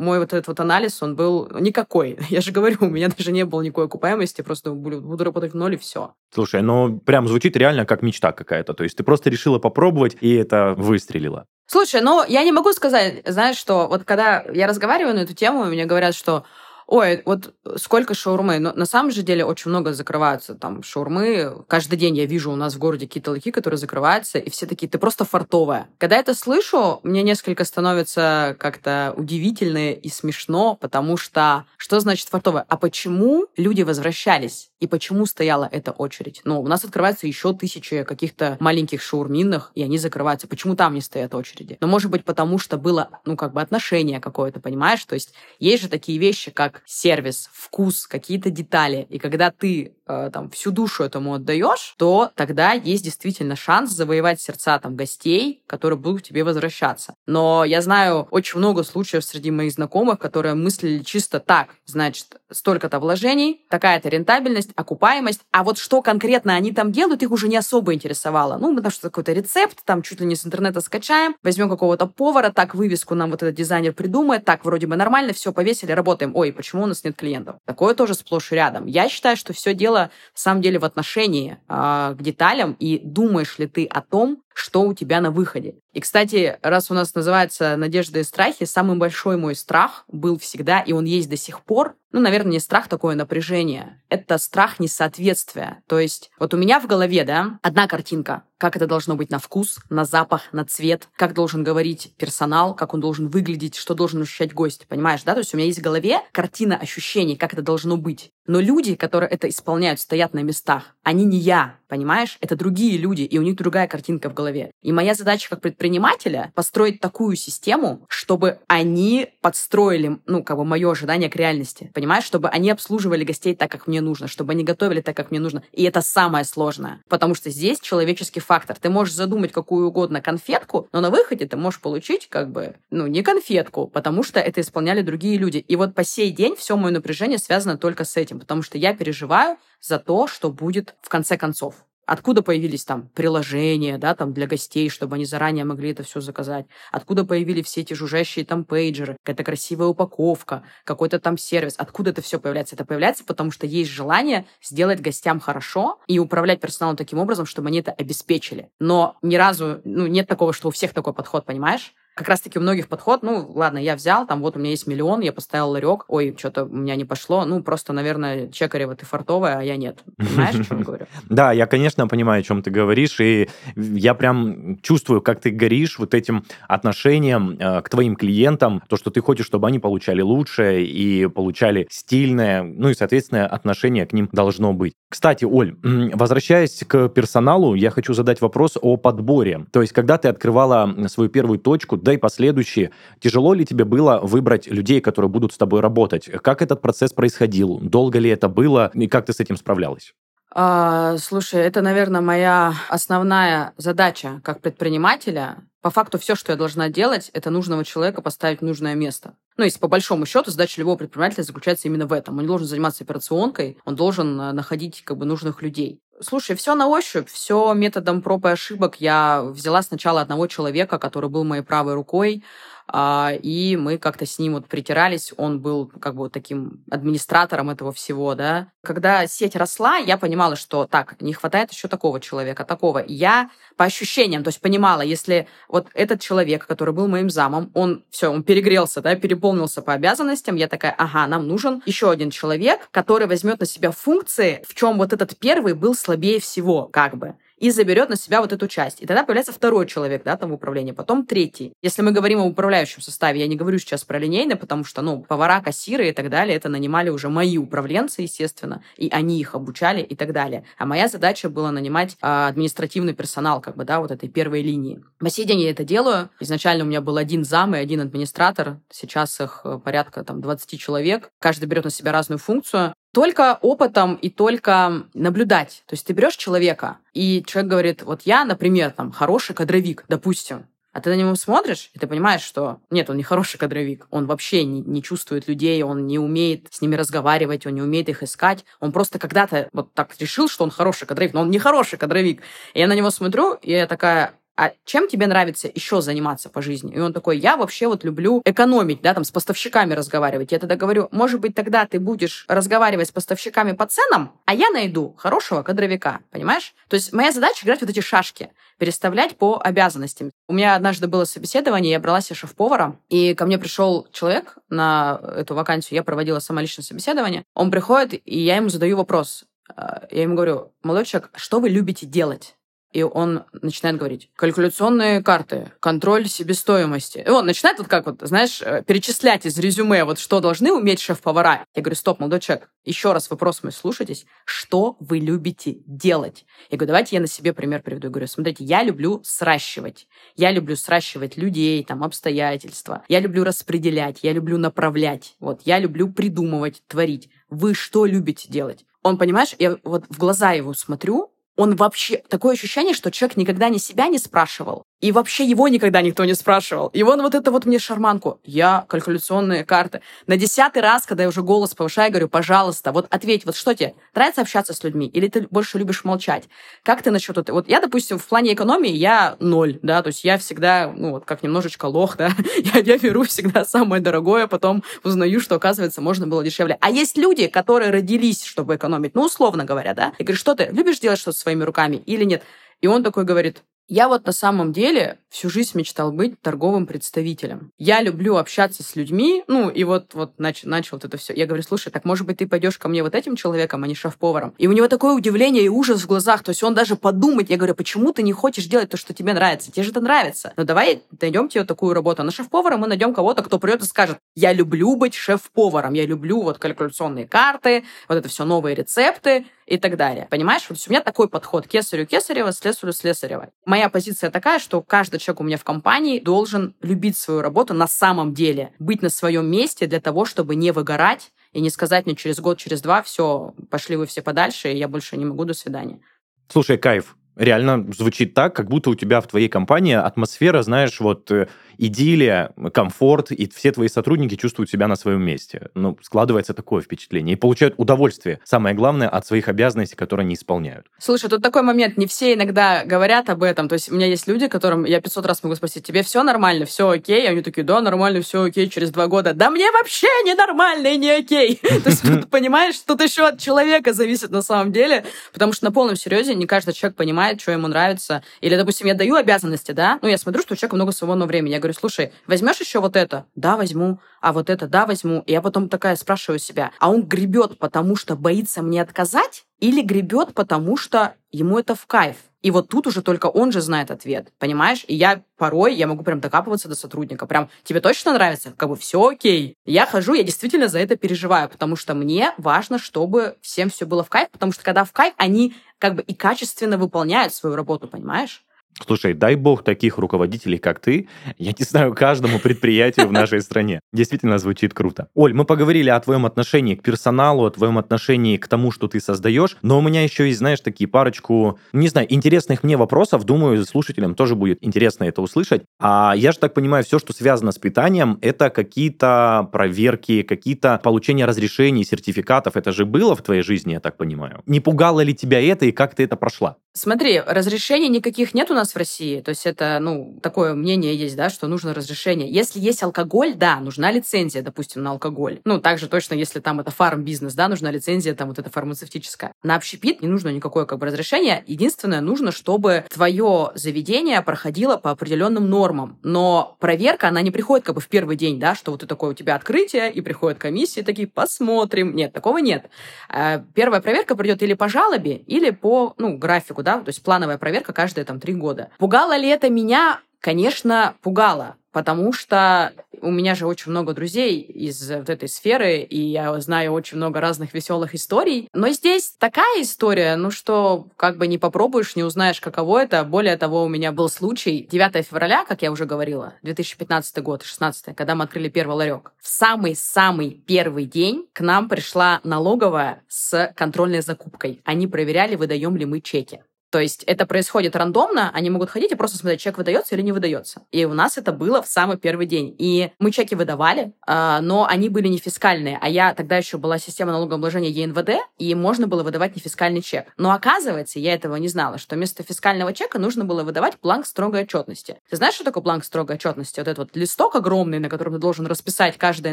[0.00, 2.18] мой вот этот вот анализ, он был никакой.
[2.30, 5.74] Я же говорю, у меня даже не было никакой окупаемости, просто буду работать в ноль,
[5.74, 6.14] и все.
[6.32, 8.74] Слушай, ну прям звучит реально как мечта какая-то.
[8.74, 11.46] То есть ты просто решила попробовать, и это выстрелило.
[11.66, 15.64] Слушай, ну я не могу сказать, знаешь, что вот когда я разговариваю на эту тему,
[15.66, 16.44] мне говорят, что
[16.90, 18.58] Ой, вот сколько шаурмы?
[18.58, 21.64] Но на самом же деле очень много закрываются там шаурмы.
[21.68, 24.88] Каждый день я вижу у нас в городе какие-то лаки, которые закрываются, и все такие,
[24.88, 25.86] ты просто фартовая.
[25.98, 32.66] Когда это слышу, мне несколько становится как-то удивительно и смешно, потому что что значит фартовая?
[32.68, 34.72] А почему люди возвращались?
[34.80, 36.40] И почему стояла эта очередь?
[36.44, 40.48] Ну, у нас открывается еще тысячи каких-то маленьких шаурминных, и они закрываются.
[40.48, 41.76] Почему там не стоят очереди?
[41.80, 45.04] Но, может быть, потому что было, ну, как бы отношение какое-то, понимаешь?
[45.04, 49.06] То есть есть же такие вещи, как сервис, вкус, какие-то детали.
[49.10, 49.92] И когда ты
[50.32, 55.98] там всю душу этому отдаешь, то тогда есть действительно шанс завоевать сердца там гостей, которые
[55.98, 57.14] будут к тебе возвращаться.
[57.26, 62.98] Но я знаю очень много случаев среди моих знакомых, которые мыслили чисто так, значит, столько-то
[62.98, 67.94] вложений, такая-то рентабельность, окупаемость, а вот что конкретно они там делают, их уже не особо
[67.94, 68.58] интересовало.
[68.58, 72.50] Ну, потому что какой-то рецепт, там чуть ли не с интернета скачаем, возьмем какого-то повара,
[72.50, 76.34] так вывеску нам вот этот дизайнер придумает, так вроде бы нормально, все повесили, работаем.
[76.34, 77.56] Ой, почему у нас нет клиентов?
[77.64, 78.86] Такое тоже сплошь и рядом.
[78.86, 82.76] Я считаю, что все дело на самом деле в отношении э, к деталям.
[82.78, 85.76] И думаешь ли ты о том, что у тебя на выходе.
[85.92, 90.80] И, кстати, раз у нас называется «Надежда и страхи», самый большой мой страх был всегда,
[90.80, 94.02] и он есть до сих пор, ну, наверное, не страх, такое напряжение.
[94.08, 95.82] Это страх несоответствия.
[95.86, 99.38] То есть вот у меня в голове, да, одна картинка, как это должно быть на
[99.38, 104.22] вкус, на запах, на цвет, как должен говорить персонал, как он должен выглядеть, что должен
[104.22, 105.34] ощущать гость, понимаешь, да?
[105.34, 108.32] То есть у меня есть в голове картина ощущений, как это должно быть.
[108.46, 110.96] Но люди, которые это исполняют, стоят на местах.
[111.04, 112.38] Они не я, понимаешь?
[112.40, 114.70] Это другие люди, и у них другая картинка в голове.
[114.80, 120.90] И моя задача как предпринимателя построить такую систему, чтобы они подстроили, ну, как бы мое
[120.90, 122.24] ожидание к реальности, понимаешь?
[122.24, 125.64] Чтобы они обслуживали гостей так, как мне нужно, чтобы они готовили так, как мне нужно.
[125.72, 128.78] И это самое сложное, потому что здесь человеческий фактор.
[128.80, 133.08] Ты можешь задумать какую угодно конфетку, но на выходе ты можешь получить как бы, ну,
[133.08, 135.58] не конфетку, потому что это исполняли другие люди.
[135.58, 138.94] И вот по сей день все мое напряжение связано только с этим, потому что я
[138.94, 141.86] переживаю за то, что будет в конце концов.
[142.10, 146.66] Откуда появились там приложения, да, там для гостей, чтобы они заранее могли это все заказать?
[146.90, 151.74] Откуда появились все эти жужжащие там пейджеры, какая-то красивая упаковка, какой-то там сервис?
[151.78, 152.74] Откуда это все появляется?
[152.74, 157.68] Это появляется, потому что есть желание сделать гостям хорошо и управлять персоналом таким образом, чтобы
[157.68, 158.70] они это обеспечили.
[158.80, 161.94] Но ни разу, ну, нет такого, что у всех такой подход, понимаешь?
[162.14, 165.20] Как раз-таки у многих подход, ну, ладно, я взял, там вот у меня есть миллион,
[165.20, 169.58] я поставил ларек, ой, что-то у меня не пошло, ну, просто, наверное, Чекарева ты фартовая,
[169.58, 170.02] а я нет.
[170.16, 171.06] Понимаешь, о чем я говорю?
[171.28, 175.98] Да, я, конечно, понимаю, о чем ты говоришь, и я прям чувствую, как ты горишь
[175.98, 180.84] вот этим отношением э, к твоим клиентам, то, что ты хочешь, чтобы они получали лучшее
[180.84, 184.94] и получали стильное, ну и, соответственно, отношение к ним должно быть.
[185.08, 189.66] Кстати, Оль, возвращаясь к персоналу, я хочу задать вопрос о подборе.
[189.72, 192.90] То есть, когда ты открывала свою первую точку, да и последующие.
[193.20, 196.30] Тяжело ли тебе было выбрать людей, которые будут с тобой работать?
[196.42, 197.78] Как этот процесс происходил?
[197.78, 198.90] Долго ли это было?
[198.94, 200.14] И как ты с этим справлялась?
[200.52, 205.58] А, слушай, это, наверное, моя основная задача как предпринимателя.
[205.80, 209.34] По факту все, что я должна делать, это нужного человека поставить в нужное место.
[209.56, 212.36] Ну, если по большому счету задача любого предпринимателя заключается именно в этом.
[212.36, 216.00] Он не должен заниматься операционкой, он должен э, находить как бы нужных людей.
[216.22, 218.96] Слушай, все на ощупь, все методом проб и ошибок.
[219.00, 222.44] Я взяла сначала одного человека, который был моей правой рукой,
[222.92, 227.70] а, и мы как-то с ним вот притирались, он был как бы вот таким администратором
[227.70, 228.68] этого всего, да.
[228.82, 233.04] Когда сеть росла, я понимала, что так, не хватает еще такого человека, такого.
[233.06, 238.02] Я по ощущениям, то есть понимала, если вот этот человек, который был моим замом, он
[238.10, 242.88] все, он перегрелся, да, переполнился по обязанностям, я такая, ага, нам нужен еще один человек,
[242.90, 247.36] который возьмет на себя функции, в чем вот этот первый был слабее всего, как бы
[247.60, 249.02] и заберет на себя вот эту часть.
[249.02, 251.74] И тогда появляется второй человек, да, там в управлении, потом третий.
[251.82, 255.20] Если мы говорим о управляющем составе, я не говорю сейчас про линейный, потому что, ну,
[255.22, 260.00] повара, кассиры и так далее, это нанимали уже мои управленцы, естественно, и они их обучали
[260.00, 260.64] и так далее.
[260.78, 265.04] А моя задача была нанимать а, административный персонал, как бы, да, вот этой первой линии.
[265.18, 266.30] По сей день я это делаю.
[266.40, 268.78] Изначально у меня был один зам и один администратор.
[268.90, 271.28] Сейчас их э, порядка там 20 человек.
[271.38, 275.82] Каждый берет на себя разную функцию только опытом и только наблюдать.
[275.86, 280.66] То есть ты берешь человека, и человек говорит, вот я, например, там, хороший кадровик, допустим,
[280.92, 284.26] а ты на него смотришь, и ты понимаешь, что нет, он не хороший кадровик, он
[284.26, 288.24] вообще не, не чувствует людей, он не умеет с ними разговаривать, он не умеет их
[288.24, 288.64] искать.
[288.80, 292.42] Он просто когда-то вот так решил, что он хороший кадровик, но он не хороший кадровик.
[292.74, 296.60] И я на него смотрю, и я такая, а чем тебе нравится еще заниматься по
[296.60, 296.92] жизни?
[296.92, 300.52] И он такой, я вообще вот люблю экономить, да, там, с поставщиками разговаривать.
[300.52, 304.68] Я тогда говорю, может быть, тогда ты будешь разговаривать с поставщиками по ценам, а я
[304.68, 306.74] найду хорошего кадровика, понимаешь?
[306.88, 310.30] То есть моя задача играть вот эти шашки, переставлять по обязанностям.
[310.46, 315.22] У меня однажды было собеседование, я брала себе шеф-повара, и ко мне пришел человек на
[315.36, 317.44] эту вакансию, я проводила сама личное собеседование.
[317.54, 319.46] Он приходит, и я ему задаю вопрос.
[319.74, 322.56] А, я ему говорю, молодой человек, что вы любите делать?
[322.92, 327.22] И он начинает говорить, калькуляционные карты, контроль себестоимости.
[327.26, 331.00] И он начинает вот как вот, знаешь, э, перечислять из резюме, вот что должны уметь
[331.00, 331.64] шеф-повара.
[331.74, 336.44] Я говорю, стоп, молодой человек, еще раз вопрос мой слушайтесь, что вы любите делать?
[336.70, 338.08] Я говорю, давайте я на себе пример приведу.
[338.08, 340.08] Я говорю, смотрите, я люблю сращивать.
[340.34, 343.04] Я люблю сращивать людей, там, обстоятельства.
[343.08, 345.36] Я люблю распределять, я люблю направлять.
[345.38, 347.28] Вот, я люблю придумывать, творить.
[347.48, 348.84] Вы что любите делать?
[349.02, 352.18] Он, понимаешь, я вот в глаза его смотрю, он вообще...
[352.28, 356.34] Такое ощущение, что человек никогда ни себя не спрашивал, и вообще его никогда никто не
[356.34, 356.88] спрашивал.
[356.88, 358.40] И он вот это вот мне шарманку.
[358.44, 360.02] Я калькуляционные карты.
[360.26, 363.94] На десятый раз, когда я уже голос повышаю, говорю, пожалуйста, вот ответь, вот что тебе?
[364.14, 365.06] Нравится общаться с людьми?
[365.06, 366.48] Или ты больше любишь молчать?
[366.82, 367.56] Как ты насчет этого?
[367.56, 371.24] Вот я, допустим, в плане экономии я ноль, да, то есть я всегда, ну вот
[371.24, 372.30] как немножечко лох, да,
[372.74, 376.76] я, я беру всегда самое дорогое, потом узнаю, что, оказывается, можно было дешевле.
[376.80, 380.12] А есть люди, которые родились, чтобы экономить, ну, условно говоря, да.
[380.18, 382.42] Я говорю, что ты, любишь делать что-то своими руками или нет?
[382.80, 387.72] И он такой говорит, я вот на самом деле всю жизнь мечтал быть торговым представителем.
[387.76, 391.34] Я люблю общаться с людьми, ну, и вот, вот нач, начал вот это все.
[391.34, 393.96] Я говорю, слушай, так может быть ты пойдешь ко мне вот этим человеком, а не
[393.96, 394.54] шеф-поваром?
[394.58, 397.56] И у него такое удивление и ужас в глазах, то есть он даже подумать, я
[397.56, 399.72] говорю, почему ты не хочешь делать то, что тебе нравится?
[399.72, 400.52] Тебе же это нравится.
[400.56, 402.22] Ну, давай найдем тебе такую работу.
[402.22, 406.06] А на шеф-повара мы найдем кого-то, кто придет и скажет, я люблю быть шеф-поваром, я
[406.06, 410.26] люблю вот калькуляционные карты, вот это все новые рецепты, и так далее.
[410.28, 410.66] Понимаешь?
[410.68, 413.50] Вот у меня такой подход кесарю кесарева, слесарю слесарева.
[413.64, 417.86] Моя позиция такая, что каждый человек у меня в компании должен любить свою работу на
[417.86, 422.16] самом деле, быть на своем месте для того, чтобы не выгорать и не сказать мне
[422.16, 425.54] через год, через два, все, пошли вы все подальше, и я больше не могу, до
[425.54, 426.00] свидания.
[426.48, 427.16] Слушай, кайф.
[427.36, 431.48] Реально звучит так, как будто у тебя в твоей компании атмосфера, знаешь, вот э,
[431.80, 435.70] идиллия, комфорт, и все твои сотрудники чувствуют себя на своем месте.
[435.74, 437.34] Ну, складывается такое впечатление.
[437.34, 440.86] И получают удовольствие, самое главное, от своих обязанностей, которые они исполняют.
[440.98, 443.68] Слушай, тут такой момент, не все иногда говорят об этом.
[443.68, 446.66] То есть у меня есть люди, которым я 500 раз могу спросить, тебе все нормально,
[446.66, 447.24] все окей?
[447.24, 449.32] И они такие, да, нормально, все окей, через два года.
[449.32, 451.56] Да мне вообще не нормально и не окей.
[451.62, 455.72] То есть тут, понимаешь, тут еще от человека зависит на самом деле, потому что на
[455.72, 458.22] полном серьезе не каждый человек понимает, что ему нравится.
[458.42, 461.52] Или, допустим, я даю обязанности, да, ну, я смотрю, что у человека много свободного времени.
[461.52, 463.26] Я говорю, говорю, слушай, возьмешь еще вот это?
[463.34, 464.00] Да, возьму.
[464.20, 465.22] А вот это, да, возьму.
[465.26, 469.44] И я потом такая спрашиваю себя, а он гребет, потому что боится мне отказать?
[469.58, 472.16] Или гребет, потому что ему это в кайф?
[472.42, 474.84] И вот тут уже только он же знает ответ, понимаешь?
[474.88, 477.26] И я порой, я могу прям докапываться до сотрудника.
[477.26, 478.54] Прям, тебе точно нравится?
[478.56, 479.56] Как бы все окей.
[479.66, 484.02] Я хожу, я действительно за это переживаю, потому что мне важно, чтобы всем все было
[484.02, 487.88] в кайф, потому что когда в кайф, они как бы и качественно выполняют свою работу,
[487.88, 488.42] понимаешь?
[488.86, 493.80] Слушай, дай бог таких руководителей, как ты, я не знаю, каждому предприятию в нашей стране.
[493.92, 495.08] Действительно звучит круто.
[495.14, 499.00] Оль, мы поговорили о твоем отношении к персоналу, о твоем отношении к тому, что ты
[499.00, 503.24] создаешь, но у меня еще есть, знаешь, такие парочку, не знаю, интересных мне вопросов.
[503.24, 505.62] Думаю, слушателям тоже будет интересно это услышать.
[505.78, 511.26] А я же так понимаю, все, что связано с питанием, это какие-то проверки, какие-то получения
[511.26, 512.56] разрешений, сертификатов.
[512.56, 514.42] Это же было в твоей жизни, я так понимаю.
[514.46, 516.56] Не пугало ли тебя это и как ты это прошла?
[516.72, 519.20] Смотри, разрешений никаких нет у нас в России.
[519.20, 522.30] То есть это, ну, такое мнение есть, да, что нужно разрешение.
[522.30, 525.40] Если есть алкоголь, да, нужна лицензия, допустим, на алкоголь.
[525.44, 529.32] Ну, также точно, если там это фарм-бизнес, да, нужна лицензия, там вот это фармацевтическая.
[529.42, 531.42] На общепит не нужно никакое как бы разрешение.
[531.46, 535.98] Единственное, нужно, чтобы твое заведение проходило по определенным нормам.
[536.02, 539.10] Но проверка, она не приходит как бы в первый день, да, что вот ты такое
[539.10, 541.94] у тебя открытие, и приходят комиссии такие, посмотрим.
[541.94, 542.66] Нет, такого нет.
[543.08, 547.38] Э, первая проверка придет или по жалобе, или по, ну, графику да, то есть плановая
[547.38, 548.49] проверка каждые там три года.
[548.78, 550.00] Пугало ли это меня?
[550.20, 555.98] Конечно, пугало, потому что у меня же очень много друзей из вот этой сферы, и
[555.98, 558.48] я знаю очень много разных веселых историй.
[558.52, 563.02] Но здесь такая история, ну что как бы не попробуешь, не узнаешь, каково это.
[563.04, 567.96] Более того, у меня был случай 9 февраля, как я уже говорила, 2015 год, 16
[567.96, 569.12] когда мы открыли первый ларек.
[569.18, 574.60] В самый-самый первый день к нам пришла налоговая с контрольной закупкой.
[574.64, 576.42] Они проверяли, выдаем ли мы чеки.
[576.70, 580.12] То есть это происходит рандомно, они могут ходить и просто смотреть, чек выдается или не
[580.12, 580.62] выдается.
[580.70, 582.54] И у нас это было в самый первый день.
[582.58, 585.78] И мы чеки выдавали, а, но они были не фискальные.
[585.80, 590.12] А я тогда еще была система налогообложения ЕНВД, и можно было выдавать нефискальный чек.
[590.16, 594.42] Но оказывается, я этого не знала, что вместо фискального чека нужно было выдавать бланк строгой
[594.42, 594.98] отчетности.
[595.10, 596.60] Ты знаешь, что такое бланк строгой отчетности?
[596.60, 599.32] Вот этот вот листок огромный, на котором ты должен расписать каждое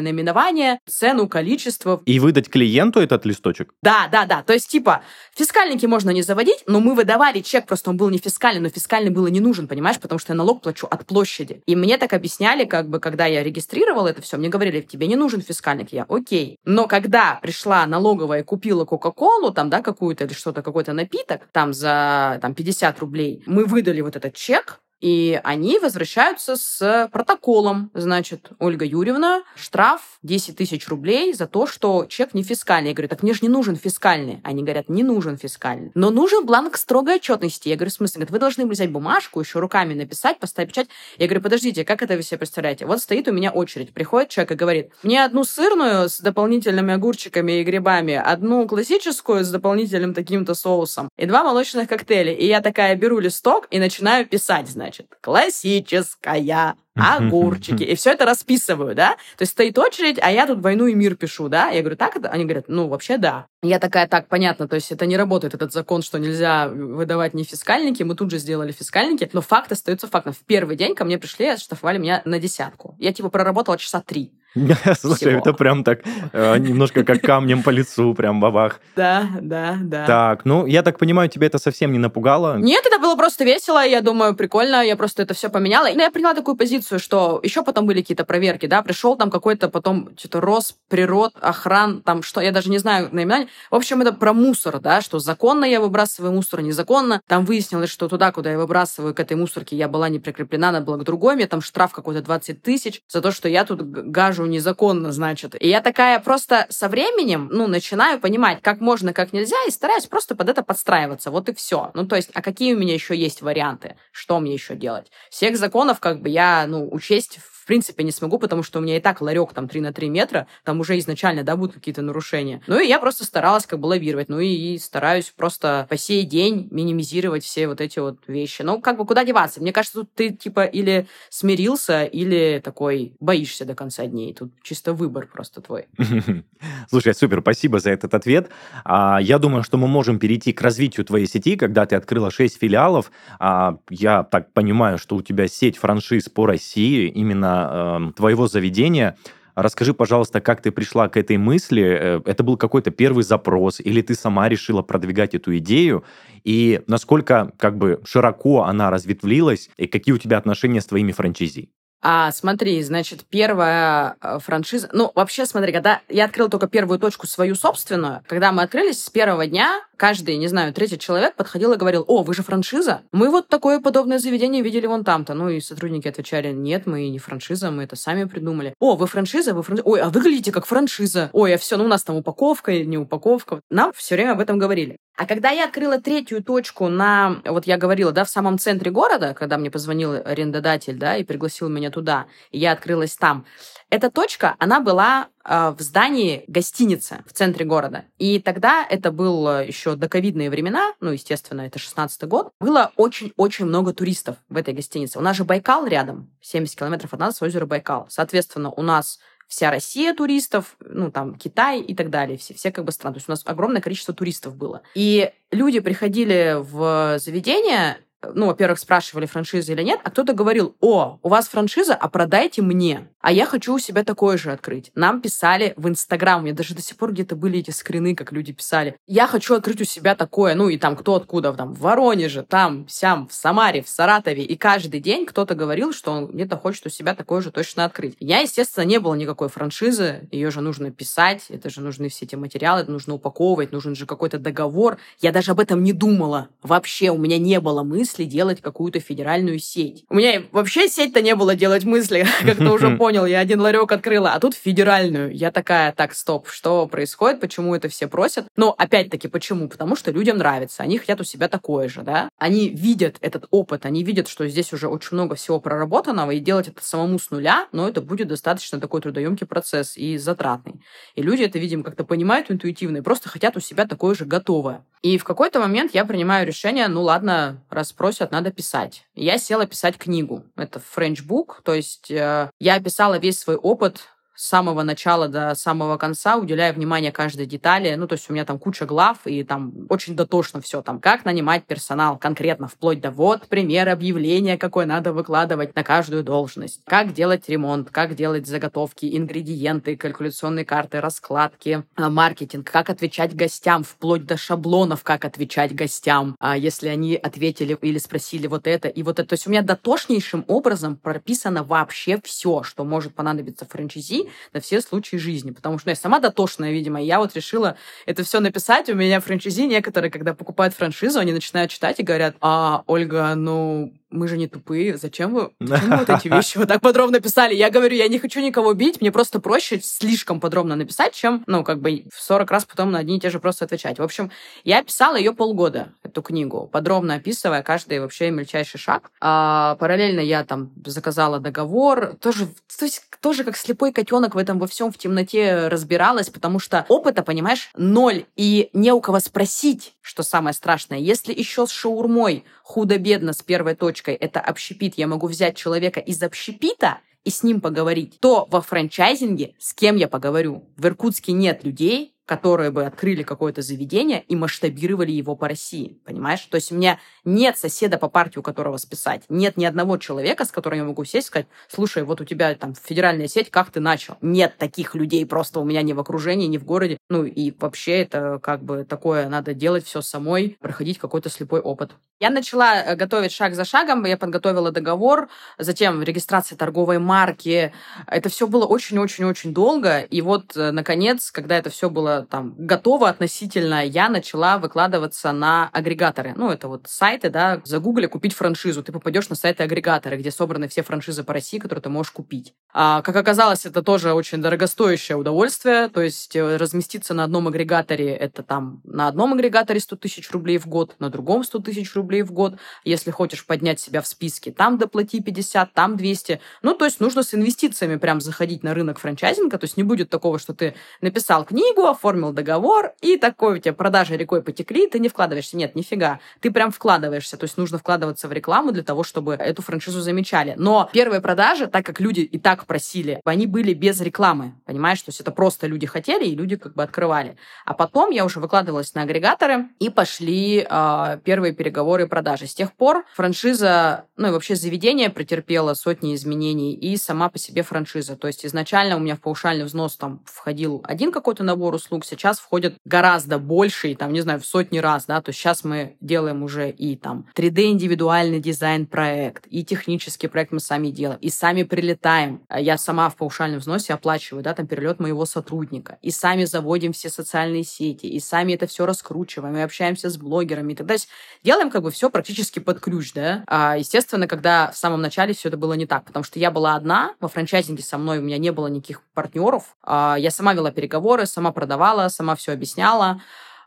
[0.00, 2.02] наименование, цену, количество.
[2.04, 3.74] И выдать клиенту этот листочек?
[3.82, 4.42] Да, да, да.
[4.42, 5.02] То есть, типа,
[5.36, 8.68] фискальники можно не заводить, но мы выдавали давали чек, просто он был не фискальный, но
[8.68, 11.62] фискальный было не нужен, понимаешь, потому что я налог плачу от площади.
[11.66, 15.16] И мне так объясняли, как бы, когда я регистрировала это все, мне говорили, тебе не
[15.16, 15.92] нужен фискальник.
[15.92, 16.56] Я, окей.
[16.64, 21.72] Но когда пришла налоговая и купила Кока-Колу, там, да, какую-то или что-то, какой-то напиток, там,
[21.72, 27.90] за там, 50 рублей, мы выдали вот этот чек, и они возвращаются с протоколом.
[27.94, 32.90] Значит, Ольга Юрьевна, штраф 10 тысяч рублей за то, что чек не фискальный.
[32.90, 34.40] Я говорю, так мне же не нужен фискальный.
[34.42, 35.92] Они говорят, не нужен фискальный.
[35.94, 37.68] Но нужен бланк строгой отчетности.
[37.68, 38.20] Я говорю, в смысле?
[38.20, 40.88] Говорят, вы должны взять бумажку, еще руками написать, поставить печать.
[41.16, 42.86] Я говорю, подождите, как это вы себе представляете?
[42.86, 43.92] Вот стоит у меня очередь.
[43.92, 49.50] Приходит человек и говорит, мне одну сырную с дополнительными огурчиками и грибами, одну классическую с
[49.50, 52.32] дополнительным таким-то соусом и два молочных коктейля.
[52.32, 57.82] И я такая беру листок и начинаю писать, знаете значит, классическая, огурчики.
[57.82, 59.16] И все это расписываю, да?
[59.36, 61.68] То есть стоит очередь, а я тут «Войну и мир» пишу, да?
[61.68, 62.28] Я говорю, так это?
[62.30, 63.46] Они говорят, ну, вообще да.
[63.62, 67.44] Я такая, так, понятно, то есть это не работает, этот закон, что нельзя выдавать не
[67.44, 70.32] фискальники, мы тут же сделали фискальники, но факт остается фактом.
[70.32, 72.96] В первый день ко мне пришли, оштрафовали меня на десятку.
[72.98, 74.32] Я, типа, проработала часа три.
[75.00, 76.00] Слушай, это прям так
[76.32, 78.80] э, немножко как камнем по лицу, прям бабах.
[78.96, 80.06] Да, да, да.
[80.06, 82.56] Так, ну, я так понимаю, тебя это совсем не напугало?
[82.58, 85.88] Нет, это было просто весело, я думаю, прикольно, я просто это все поменяла.
[85.94, 89.68] Но я приняла такую позицию, что еще потом были какие-то проверки, да, пришел там какой-то
[89.68, 93.48] потом что-то Росприрод, охран, там что, я даже не знаю наименование.
[93.70, 97.20] В общем, это про мусор, да, что законно я выбрасываю мусор, незаконно.
[97.26, 100.86] Там выяснилось, что туда, куда я выбрасываю, к этой мусорке я была не прикреплена, надо
[100.86, 104.46] было к другой, мне там штраф какой-то 20 тысяч за то, что я тут гажу
[104.48, 105.54] незаконно, значит.
[105.60, 110.06] И я такая просто со временем, ну, начинаю понимать, как можно, как нельзя, и стараюсь
[110.06, 111.30] просто под это подстраиваться.
[111.30, 111.90] Вот и все.
[111.94, 113.96] Ну, то есть, а какие у меня еще есть варианты?
[114.12, 115.10] Что мне еще делать?
[115.30, 119.00] Всех законов, как бы, я, ну, учесть принципе не смогу, потому что у меня и
[119.00, 122.62] так ларек там 3 на 3 метра, там уже изначально, да, будут какие-то нарушения.
[122.66, 126.24] Ну и я просто старалась как бы лавировать, ну и, и стараюсь просто по сей
[126.24, 128.62] день минимизировать все вот эти вот вещи.
[128.62, 129.60] Ну, как бы куда деваться?
[129.60, 134.32] Мне кажется, тут ты типа или смирился, или такой боишься до конца дней.
[134.32, 135.88] Тут чисто выбор просто твой.
[136.88, 138.48] Слушай, супер, спасибо за этот ответ.
[138.84, 142.58] А, я думаю, что мы можем перейти к развитию твоей сети, когда ты открыла 6
[142.58, 143.12] филиалов.
[143.38, 149.16] А, я так понимаю, что у тебя сеть франшиз по России, именно э, твоего заведения.
[149.54, 151.82] Расскажи, пожалуйста, как ты пришла к этой мысли?
[151.82, 156.04] Э, это был какой-то первый запрос, или ты сама решила продвигать эту идею?
[156.44, 161.70] И насколько как бы широко она разветвлилась, и какие у тебя отношения с твоими франчайзи?
[162.00, 164.88] А, смотри, значит, первая э, франшиза...
[164.92, 169.10] Ну, вообще, смотри, когда я открыла только первую точку свою собственную, когда мы открылись с
[169.10, 173.02] первого дня, каждый, не знаю, третий человек подходил и говорил, о, вы же франшиза?
[173.12, 175.34] Мы вот такое подобное заведение видели вон там-то.
[175.34, 178.74] Ну, и сотрудники отвечали, нет, мы не франшиза, мы это сами придумали.
[178.78, 179.88] О, вы франшиза, вы франшиза.
[179.88, 181.30] Ой, а выглядите как франшиза.
[181.32, 183.60] Ой, а все, ну у нас там упаковка или не упаковка.
[183.70, 184.98] Нам все время об этом говорили.
[185.18, 189.34] А когда я открыла третью точку на, вот я говорила, да, в самом центре города,
[189.34, 193.44] когда мне позвонил арендодатель, да, и пригласил меня туда, и я открылась там,
[193.90, 198.04] эта точка, она была э, в здании гостиницы в центре города.
[198.18, 203.94] И тогда это было еще доковидные времена, ну, естественно, это 16 год, было очень-очень много
[203.94, 205.18] туристов в этой гостинице.
[205.18, 208.06] У нас же Байкал рядом, 70 километров от нас озеро Байкал.
[208.10, 212.84] Соответственно, у нас вся Россия туристов, ну, там, Китай и так далее, все, все как
[212.84, 213.14] бы страны.
[213.14, 214.82] То есть у нас огромное количество туристов было.
[214.94, 217.98] И люди приходили в заведение,
[218.34, 222.62] ну, во-первых, спрашивали, франшиза или нет, а кто-то говорил, о, у вас франшиза, а продайте
[222.62, 223.08] мне.
[223.20, 224.90] А я хочу у себя такое же открыть.
[224.94, 228.32] Нам писали в Инстаграм, у меня даже до сих пор где-то были эти скрины, как
[228.32, 228.96] люди писали.
[229.06, 232.86] Я хочу открыть у себя такое, ну, и там кто откуда, там, в Воронеже, там,
[232.88, 234.44] сям, в Самаре, в Саратове.
[234.44, 238.16] И каждый день кто-то говорил, что он где-то хочет у себя такое же точно открыть.
[238.20, 242.34] Я, естественно, не было никакой франшизы, ее же нужно писать, это же нужны все эти
[242.34, 244.98] материалы, это нужно упаковывать, нужен же какой-то договор.
[245.20, 246.48] Я даже об этом не думала.
[246.62, 250.04] Вообще у меня не было мысли делать какую-то федеральную сеть.
[250.08, 253.60] У меня вообще сеть-то не было делать мысли, как ты уже понял понял, я один
[253.60, 255.34] ларек открыла, а тут федеральную.
[255.34, 258.46] Я такая, так, стоп, что происходит, почему это все просят?
[258.54, 259.66] Но опять-таки, почему?
[259.66, 262.28] Потому что людям нравится, они хотят у себя такое же, да?
[262.38, 266.68] Они видят этот опыт, они видят, что здесь уже очень много всего проработанного, и делать
[266.68, 270.82] это самому с нуля, но это будет достаточно такой трудоемкий процесс и затратный.
[271.14, 274.84] И люди это, видимо, как-то понимают интуитивно и просто хотят у себя такое же готовое.
[275.02, 279.06] И в какой-то момент я принимаю решение, ну ладно, раз просят, надо писать.
[279.14, 280.44] Я села писать книгу.
[280.56, 280.80] Это
[281.26, 284.08] Book, то есть э, я описала весь свой опыт
[284.38, 287.96] с самого начала до самого конца, уделяя внимание каждой детали.
[287.96, 290.80] Ну, то есть у меня там куча глав, и там очень дотошно все.
[290.80, 296.22] Там, как нанимать персонал конкретно, вплоть до вот пример объявления, какое надо выкладывать на каждую
[296.22, 296.82] должность.
[296.86, 303.82] Как делать ремонт, как делать заготовки, ингредиенты, калькуляционные карты, раскладки, а, маркетинг, как отвечать гостям,
[303.82, 309.02] вплоть до шаблонов, как отвечать гостям, а если они ответили или спросили вот это и
[309.02, 309.30] вот это.
[309.30, 314.80] То есть у меня дотошнейшим образом прописано вообще все, что может понадобиться франчайзи, на все
[314.80, 315.50] случаи жизни.
[315.50, 318.88] Потому что ну, я сама дотошная, видимо, и я вот решила это все написать.
[318.88, 323.92] У меня франчайзи некоторые, когда покупают франшизу, они начинают читать и говорят, а, Ольга, ну,
[324.10, 327.54] мы же не тупые, зачем вы, зачем вы вот эти вещи вот так подробно писали?
[327.54, 331.64] Я говорю, я не хочу никого бить, мне просто проще слишком подробно написать, чем, ну,
[331.64, 333.98] как бы в 40 раз потом на одни и те же просто отвечать.
[333.98, 334.30] В общем,
[334.64, 339.10] я писала ее полгода, эту книгу, подробно описывая каждый вообще мельчайший шаг.
[339.20, 342.46] А, параллельно я там заказала договор, тоже,
[342.78, 346.86] то есть, тоже как слепой котенок в этом во всем в темноте разбиралась, потому что
[346.88, 350.98] опыта, понимаешь, ноль, и не у кого спросить, что самое страшное.
[350.98, 356.22] Если еще с шаурмой худо-бедно с первой точкой это общепит, я могу взять человека из
[356.22, 360.68] общепита и с ним поговорить, то во франчайзинге с кем я поговорю?
[360.76, 366.42] В Иркутске нет людей, которые бы открыли какое-то заведение и масштабировали его по России, понимаешь?
[366.42, 369.22] То есть у меня нет соседа по партии, у которого списать.
[369.30, 372.54] Нет ни одного человека, с которым я могу сесть и сказать, слушай, вот у тебя
[372.54, 374.18] там федеральная сеть, как ты начал?
[374.20, 376.98] Нет таких людей просто у меня ни в окружении, ни в городе.
[377.08, 381.92] Ну и вообще это как бы такое, надо делать все самой, проходить какой-то слепой опыт.
[382.20, 387.72] Я начала э, готовить шаг за шагом, я подготовила договор, затем регистрация торговой марки.
[388.06, 390.00] Это все было очень-очень-очень долго.
[390.00, 395.68] И вот, э, наконец, когда это все было там готова относительно, я начала выкладываться на
[395.72, 396.34] агрегаторы.
[396.36, 398.82] Ну, это вот сайты, да, загугли купить франшизу.
[398.82, 402.54] Ты попадешь на сайты агрегаторы, где собраны все франшизы по России, которые ты можешь купить.
[402.72, 405.88] А, как оказалось, это тоже очень дорогостоящее удовольствие.
[405.88, 410.58] То есть э, разместиться на одном агрегаторе, это там на одном агрегаторе 100 тысяч рублей
[410.58, 412.54] в год, на другом 100 тысяч рублей в год.
[412.84, 416.40] Если хочешь поднять себя в списке, там доплати 50, там 200.
[416.62, 419.58] Ну, то есть нужно с инвестициями прям заходить на рынок франчайзинга.
[419.58, 423.58] То есть не будет такого, что ты написал книгу, оформил оформил договор, и такой у
[423.58, 425.56] тебя продажи рекой потекли, ты не вкладываешься.
[425.56, 426.20] Нет, нифига.
[426.40, 427.36] Ты прям вкладываешься.
[427.36, 430.54] То есть нужно вкладываться в рекламу для того, чтобы эту франшизу замечали.
[430.56, 434.54] Но первые продажи, так как люди и так просили, они были без рекламы.
[434.64, 435.02] Понимаешь?
[435.02, 437.36] То есть это просто люди хотели, и люди как бы открывали.
[437.66, 442.46] А потом я уже выкладывалась на агрегаторы, и пошли э, первые переговоры и продажи.
[442.46, 447.62] С тех пор франшиза, ну и вообще заведение претерпело сотни изменений, и сама по себе
[447.62, 448.16] франшиза.
[448.16, 452.04] То есть изначально у меня в паушальный взнос там входил один какой-то набор услуг, услуг
[452.04, 455.64] сейчас входят гораздо больше, и там, не знаю, в сотни раз, да, то есть сейчас
[455.64, 461.18] мы делаем уже и там 3D индивидуальный дизайн проект, и технический проект мы сами делаем,
[461.20, 462.42] и сами прилетаем.
[462.54, 467.10] Я сама в паушальном взносе оплачиваю, да, там перелет моего сотрудника, и сами заводим все
[467.10, 471.04] социальные сети, и сами это все раскручиваем, и общаемся с блогерами, и так далее.
[471.44, 473.44] Делаем как бы все практически под ключ, да.
[473.46, 476.74] А, естественно, когда в самом начале все это было не так, потому что я была
[476.74, 480.70] одна, во франчайзинге со мной у меня не было никаких партнеров, а, я сама вела
[480.70, 483.20] переговоры, сама продавала, продавала, сама все объясняла.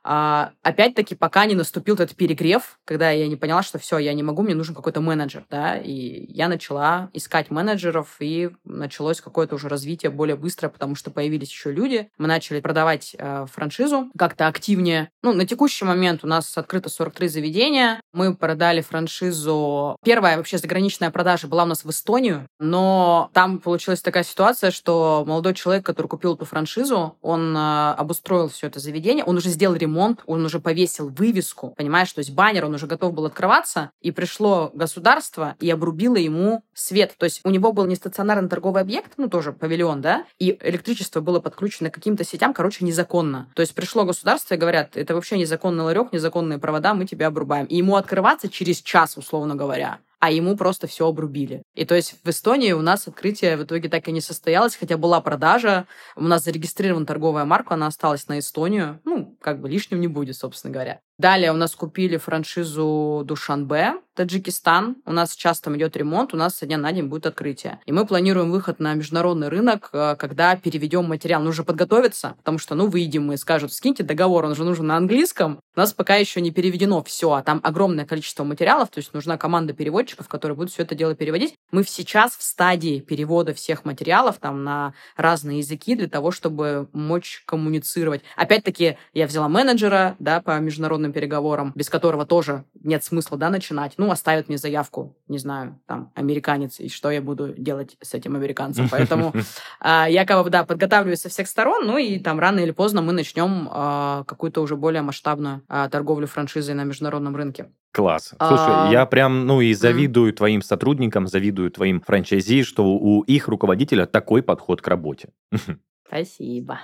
[0.03, 4.23] А, опять-таки, пока не наступил этот перегрев, когда я не поняла, что все, я не
[4.23, 9.69] могу, мне нужен какой-то менеджер, да, и я начала искать менеджеров, и началось какое-то уже
[9.69, 12.09] развитие более быстро, потому что появились еще люди.
[12.17, 15.09] Мы начали продавать э, франшизу как-то активнее.
[15.21, 18.01] Ну, на текущий момент у нас открыто 43 заведения.
[18.13, 19.97] Мы продали франшизу.
[20.03, 25.23] Первая вообще заграничная продажа была у нас в Эстонию, но там получилась такая ситуация, что
[25.27, 29.75] молодой человек, который купил эту франшизу, он э, обустроил все это заведение, он уже сделал
[29.75, 33.91] ремонт ремонт, он уже повесил вывеску, понимаешь, то есть баннер, он уже готов был открываться,
[34.01, 37.15] и пришло государство и обрубило ему свет.
[37.17, 41.21] То есть у него был не стационарный торговый объект, ну тоже павильон, да, и электричество
[41.21, 43.49] было подключено к каким-то сетям, короче, незаконно.
[43.53, 47.65] То есть пришло государство и говорят, это вообще незаконный ларек, незаконные провода, мы тебя обрубаем.
[47.65, 51.63] И ему открываться через час, условно говоря а ему просто все обрубили.
[51.73, 54.95] И то есть в Эстонии у нас открытие в итоге так и не состоялось, хотя
[54.95, 59.01] была продажа, у нас зарегистрирована торговая марка, она осталась на Эстонию.
[59.03, 61.01] Ну, как бы лишним не будет, собственно говоря.
[61.21, 64.97] Далее у нас купили франшизу Душанбе, Таджикистан.
[65.05, 67.79] У нас сейчас там идет ремонт, у нас со дня на день будет открытие.
[67.85, 71.41] И мы планируем выход на международный рынок, э, когда переведем материал.
[71.41, 75.59] Нужно подготовиться, потому что, ну, выйдем мы, скажут, скиньте договор, он же нужен на английском.
[75.75, 79.37] У нас пока еще не переведено все, а там огромное количество материалов, то есть нужна
[79.37, 81.53] команда переводчиков, которые будут все это дело переводить.
[81.71, 87.43] Мы сейчас в стадии перевода всех материалов там на разные языки для того, чтобы мочь
[87.45, 88.21] коммуницировать.
[88.35, 93.93] Опять-таки, я взяла менеджера, да, по международным переговорам, без которого тоже нет смысла, да, начинать.
[93.97, 98.35] Ну, оставят мне заявку, не знаю, там, американец, и что я буду делать с этим
[98.35, 98.87] американцем.
[98.89, 99.33] Поэтому
[99.79, 103.01] а, я, как бы, да, подготавливаюсь со всех сторон, ну, и там рано или поздно
[103.01, 107.69] мы начнем а, какую-то уже более масштабную а, торговлю франшизой на международном рынке.
[107.91, 108.33] Класс.
[108.37, 114.05] Слушай, я прям, ну, и завидую твоим сотрудникам, завидую твоим франчайзи, что у их руководителя
[114.05, 115.29] такой подход к работе.
[116.07, 116.79] Спасибо.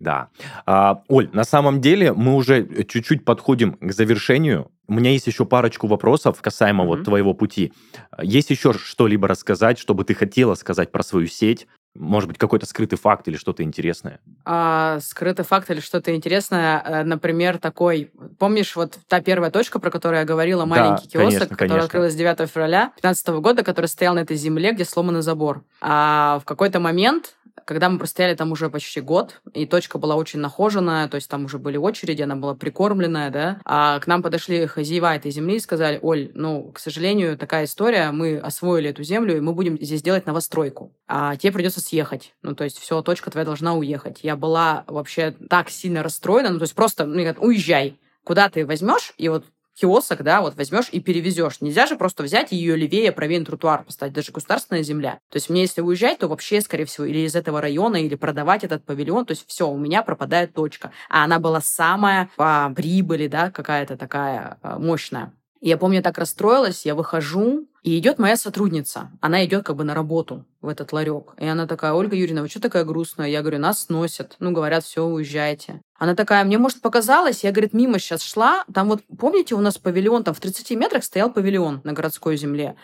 [0.00, 0.28] Да.
[0.66, 4.70] А, Оль, на самом деле мы уже чуть-чуть подходим к завершению.
[4.88, 6.86] У меня есть еще парочку вопросов касаемо mm-hmm.
[6.88, 7.72] вот твоего пути.
[8.20, 11.68] Есть еще что-либо рассказать, что бы ты хотела сказать про свою сеть?
[11.94, 14.20] Может быть, какой-то скрытый факт или что-то интересное?
[14.44, 18.12] А, скрытый факт или что-то интересное, э, например, такой...
[18.38, 22.14] Помнишь, вот та первая точка, про которую я говорила, маленький да, киоск, конечно, который открылась
[22.14, 25.64] 9 февраля 2015 года, который стоял на этой земле, где сломанный забор.
[25.80, 27.34] А в какой-то момент
[27.70, 31.44] когда мы простояли там уже почти год, и точка была очень нахоженная, то есть там
[31.44, 35.60] уже были очереди, она была прикормленная, да, а к нам подошли хозяева этой земли и
[35.60, 40.02] сказали, Оль, ну, к сожалению, такая история, мы освоили эту землю, и мы будем здесь
[40.02, 44.18] делать новостройку, а тебе придется съехать, ну, то есть все, точка твоя должна уехать.
[44.24, 48.66] Я была вообще так сильно расстроена, ну, то есть просто, ну, говорят, уезжай, куда ты
[48.66, 49.44] возьмешь, и вот
[49.74, 51.60] киосок, да, вот возьмешь и перевезешь.
[51.60, 55.20] Нельзя же просто взять ее левее, правее тротуар поставить, даже государственная земля.
[55.30, 58.64] То есть мне, если уезжать, то вообще, скорее всего, или из этого района, или продавать
[58.64, 60.92] этот павильон, то есть все, у меня пропадает точка.
[61.08, 65.32] А она была самая по прибыли, да, какая-то такая а, мощная.
[65.60, 69.10] Я помню, так расстроилась, я выхожу, и идет моя сотрудница.
[69.20, 71.34] Она идет как бы на работу в этот ларек.
[71.38, 73.28] И она такая, Ольга Юрьевна, вы что такая грустная?
[73.28, 74.36] Я говорю, нас сносят.
[74.38, 75.82] Ну, говорят, все, уезжайте.
[75.98, 79.76] Она такая, мне, может, показалось, я, говорит, мимо сейчас шла, там вот, помните, у нас
[79.76, 82.76] павильон, там в 30 метрах стоял павильон на городской земле.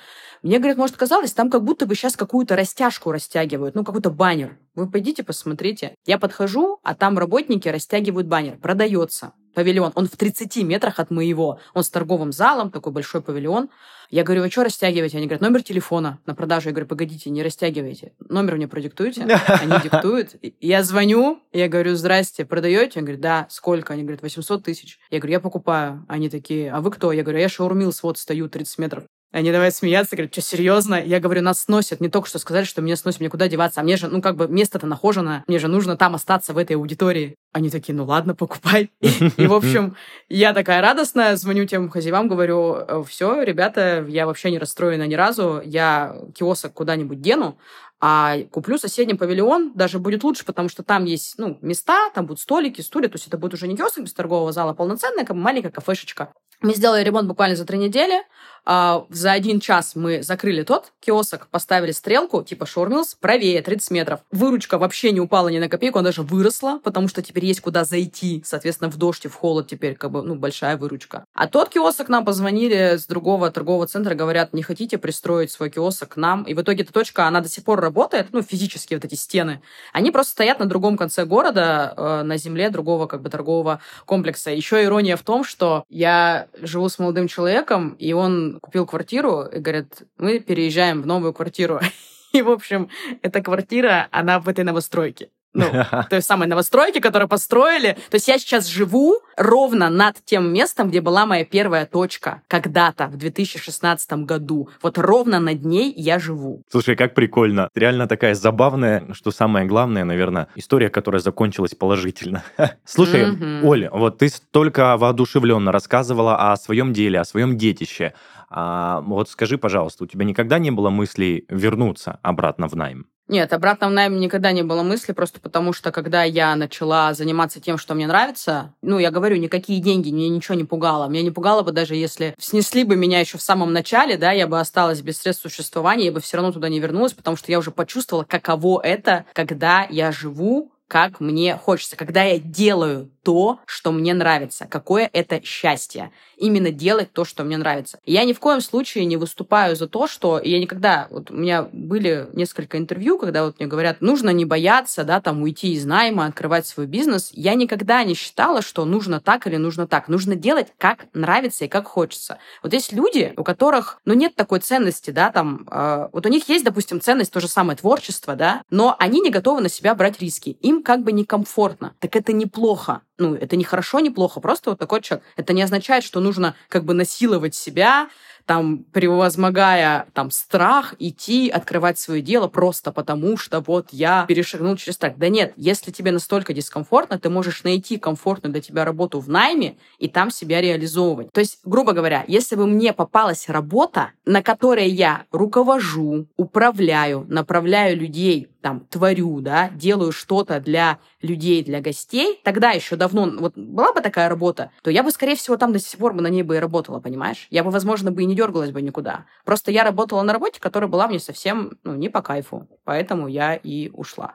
[0.43, 4.59] Мне, говорит, может, казалось, там как будто бы сейчас какую-то растяжку растягивают, ну, какой-то баннер.
[4.75, 5.95] Вы пойдите, посмотрите.
[6.05, 8.59] Я подхожу, а там работники растягивают баннер.
[8.59, 9.91] Продается павильон.
[9.95, 11.59] Он в 30 метрах от моего.
[11.73, 13.71] Он с торговым залом, такой большой павильон.
[14.11, 15.17] Я говорю, вы что растягиваете?
[15.17, 16.69] Они говорят, номер телефона на продажу.
[16.69, 18.13] Я говорю, погодите, не растягивайте.
[18.29, 19.23] Номер мне продиктуйте.
[19.23, 20.37] Они диктуют.
[20.61, 23.01] Я звоню, я говорю, здрасте, продаете?
[23.01, 23.95] Он говорит, да, сколько?
[23.95, 24.99] Они говорят, 800 тысяч.
[25.11, 26.05] Я говорю, я покупаю.
[26.07, 27.11] Они такие, а вы кто?
[27.11, 29.05] Я говорю, я шаурмилс, вот стою 30 метров.
[29.33, 30.95] Они давай смеяться, говорят, что, серьезно?
[30.95, 32.01] Я говорю, нас сносят.
[32.01, 33.81] Не только что сказали, что меня сносят, мне куда деваться.
[33.81, 35.45] А мне же, ну, как бы, место-то нахожено.
[35.47, 37.37] Мне же нужно там остаться, в этой аудитории.
[37.53, 38.91] Они такие, ну, ладно, покупай.
[39.01, 39.97] И, в общем,
[40.29, 45.15] я такая радостная, звоню тем хозяевам, говорю, «Э, все, ребята, я вообще не расстроена ни
[45.15, 45.61] разу.
[45.65, 47.59] Я киосок куда-нибудь дену,
[47.99, 52.41] а куплю соседний павильон, даже будет лучше, потому что там есть ну, места, там будут
[52.41, 55.35] столики, стулья, то есть это будет уже не киоск без торгового зала, а полноценная как
[55.35, 56.33] бы маленькая кафешечка.
[56.61, 58.23] Мы сделали ремонт буквально за три недели.
[58.67, 64.21] А, за один час мы закрыли тот киосок, поставили стрелку, типа Шормилс, правее, 30 метров.
[64.33, 67.85] Выручка вообще не упала ни на копейку, она даже выросла, потому что теперь есть куда
[67.85, 68.43] зайти.
[68.45, 71.25] Соответственно, в дождь и в холод теперь как бы, ну, большая выручка.
[71.33, 76.11] А тот киосок нам позвонили с другого торгового центра, говорят, не хотите пристроить свой киосок
[76.11, 76.43] к нам?
[76.43, 79.63] И в итоге эта точка, она до сих пор работает, ну, физически вот эти стены.
[79.93, 84.51] Они просто стоят на другом конце города, э, на земле другого как бы торгового комплекса.
[84.51, 89.59] Еще ирония в том, что я живу с молодым человеком, и он купил квартиру, и
[89.59, 91.81] говорит, мы переезжаем в новую квартиру.
[92.33, 92.91] И, в общем,
[93.23, 95.31] эта квартира, она в этой новостройке.
[95.57, 95.73] Ну,
[96.11, 97.97] той самой новостройки, которую построили.
[98.11, 103.07] То есть я сейчас живу ровно над тем местом, где была моя первая точка когда-то,
[103.07, 104.69] в 2016 году.
[104.83, 106.63] Вот ровно над ней я живу.
[106.71, 107.71] Слушай, как прикольно.
[107.75, 112.45] Реально такая забавная, что самое главное, наверное, история, которая закончилась положительно.
[112.85, 113.63] Слушай, mm-hmm.
[113.65, 118.13] Оля, вот ты столько воодушевленно рассказывала о своем деле, о своем детище.
[118.49, 123.07] А, вот скажи, пожалуйста, у тебя никогда не было мыслей вернуться обратно в найм?
[123.29, 127.61] Нет, обратно в найм никогда не было мысли, просто потому что, когда я начала заниматься
[127.61, 131.09] тем, что мне нравится, ну, я говорю, никакие деньги, мне ничего не пугало.
[131.09, 134.47] Меня не пугало бы даже если снесли бы меня еще в самом начале, да, я
[134.47, 137.59] бы осталась без средств существования, я бы все равно туда не вернулась, потому что я
[137.59, 143.91] уже почувствовала, каково это, когда я живу как мне хочется, когда я делаю то, что
[143.91, 146.13] мне нравится, какое это счастье.
[146.37, 147.99] Именно делать то, что мне нравится.
[148.05, 151.09] Я ни в коем случае не выступаю за то, что я никогда...
[151.11, 155.43] Вот у меня были несколько интервью, когда вот мне говорят, нужно не бояться, да, там,
[155.43, 157.31] уйти из найма, открывать свой бизнес.
[157.33, 160.09] Я никогда не считала, что нужно так или нужно так.
[160.09, 162.39] Нужно делать, как нравится и как хочется.
[162.63, 166.49] Вот есть люди, у которых, ну, нет такой ценности, да, там, э, вот у них
[166.49, 170.21] есть, допустим, ценность то же самое творчество, да, но они не готовы на себя брать
[170.21, 170.51] риски.
[170.61, 171.95] Им как бы некомфортно.
[172.01, 173.03] Так это неплохо.
[173.19, 174.41] Ну, это не хорошо, не плохо.
[174.41, 175.25] Просто вот такой человек.
[175.37, 178.09] Это не означает, что нужно как бы насиловать себя,
[178.47, 184.95] там, превозмогая там страх, идти, открывать свое дело просто потому, что вот я перешагнул через
[184.95, 185.15] страх.
[185.17, 189.77] Да нет, если тебе настолько дискомфортно, ты можешь найти комфортную для тебя работу в найме
[189.99, 191.33] и там себя реализовывать.
[191.33, 197.99] То есть, грубо говоря, если бы мне попалась работа, на которой я руковожу, управляю, направляю
[197.99, 203.93] людей там творю, да, делаю что-то для людей, для гостей, тогда еще давно, вот была
[203.93, 206.43] бы такая работа, то я бы, скорее всего, там до сих пор бы на ней
[206.43, 207.47] бы и работала, понимаешь?
[207.51, 209.27] Я бы, возможно, бы и не дергалась бы никуда.
[209.45, 212.69] Просто я работала на работе, которая была мне совсем, ну, не по кайфу.
[212.83, 214.35] Поэтому я и ушла.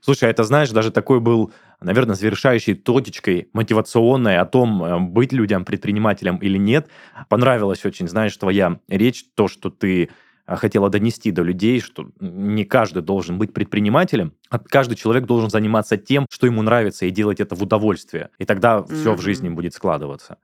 [0.00, 5.32] Слушай, а это, знаешь, даже такой был, наверное, завершающей точечкой мотивационной о том, э, быть
[5.32, 6.88] людям предпринимателем или нет.
[7.28, 10.10] Понравилась очень, знаешь, твоя речь, то, что ты
[10.46, 15.96] хотела донести до людей, что не каждый должен быть предпринимателем, а каждый человек должен заниматься
[15.96, 18.30] тем, что ему нравится, и делать это в удовольствие.
[18.38, 18.94] И тогда mm-hmm.
[18.94, 20.38] все в жизни будет складываться.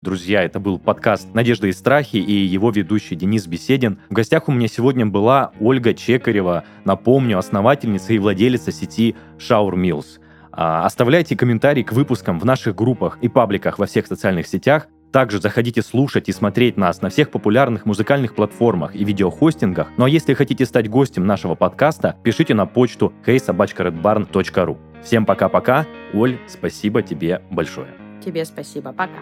[0.00, 3.98] Друзья, это был подкаст «Надежда и страхи» и его ведущий Денис Беседин.
[4.08, 10.20] В гостях у меня сегодня была Ольга Чекарева, напомню, основательница и владелица сети Shower Mills.
[10.60, 14.88] А, оставляйте комментарии к выпускам в наших группах и пабликах во всех социальных сетях.
[15.12, 19.92] Также заходите слушать и смотреть нас на всех популярных музыкальных платформах и видеохостингах.
[19.96, 24.76] Ну а если хотите стать гостем нашего подкаста, пишите на почту heysobachkaredbarn.ru.
[25.04, 25.86] Всем пока-пока.
[26.12, 27.94] Оль, спасибо тебе большое.
[28.20, 28.92] Тебе спасибо.
[28.92, 29.20] Пока.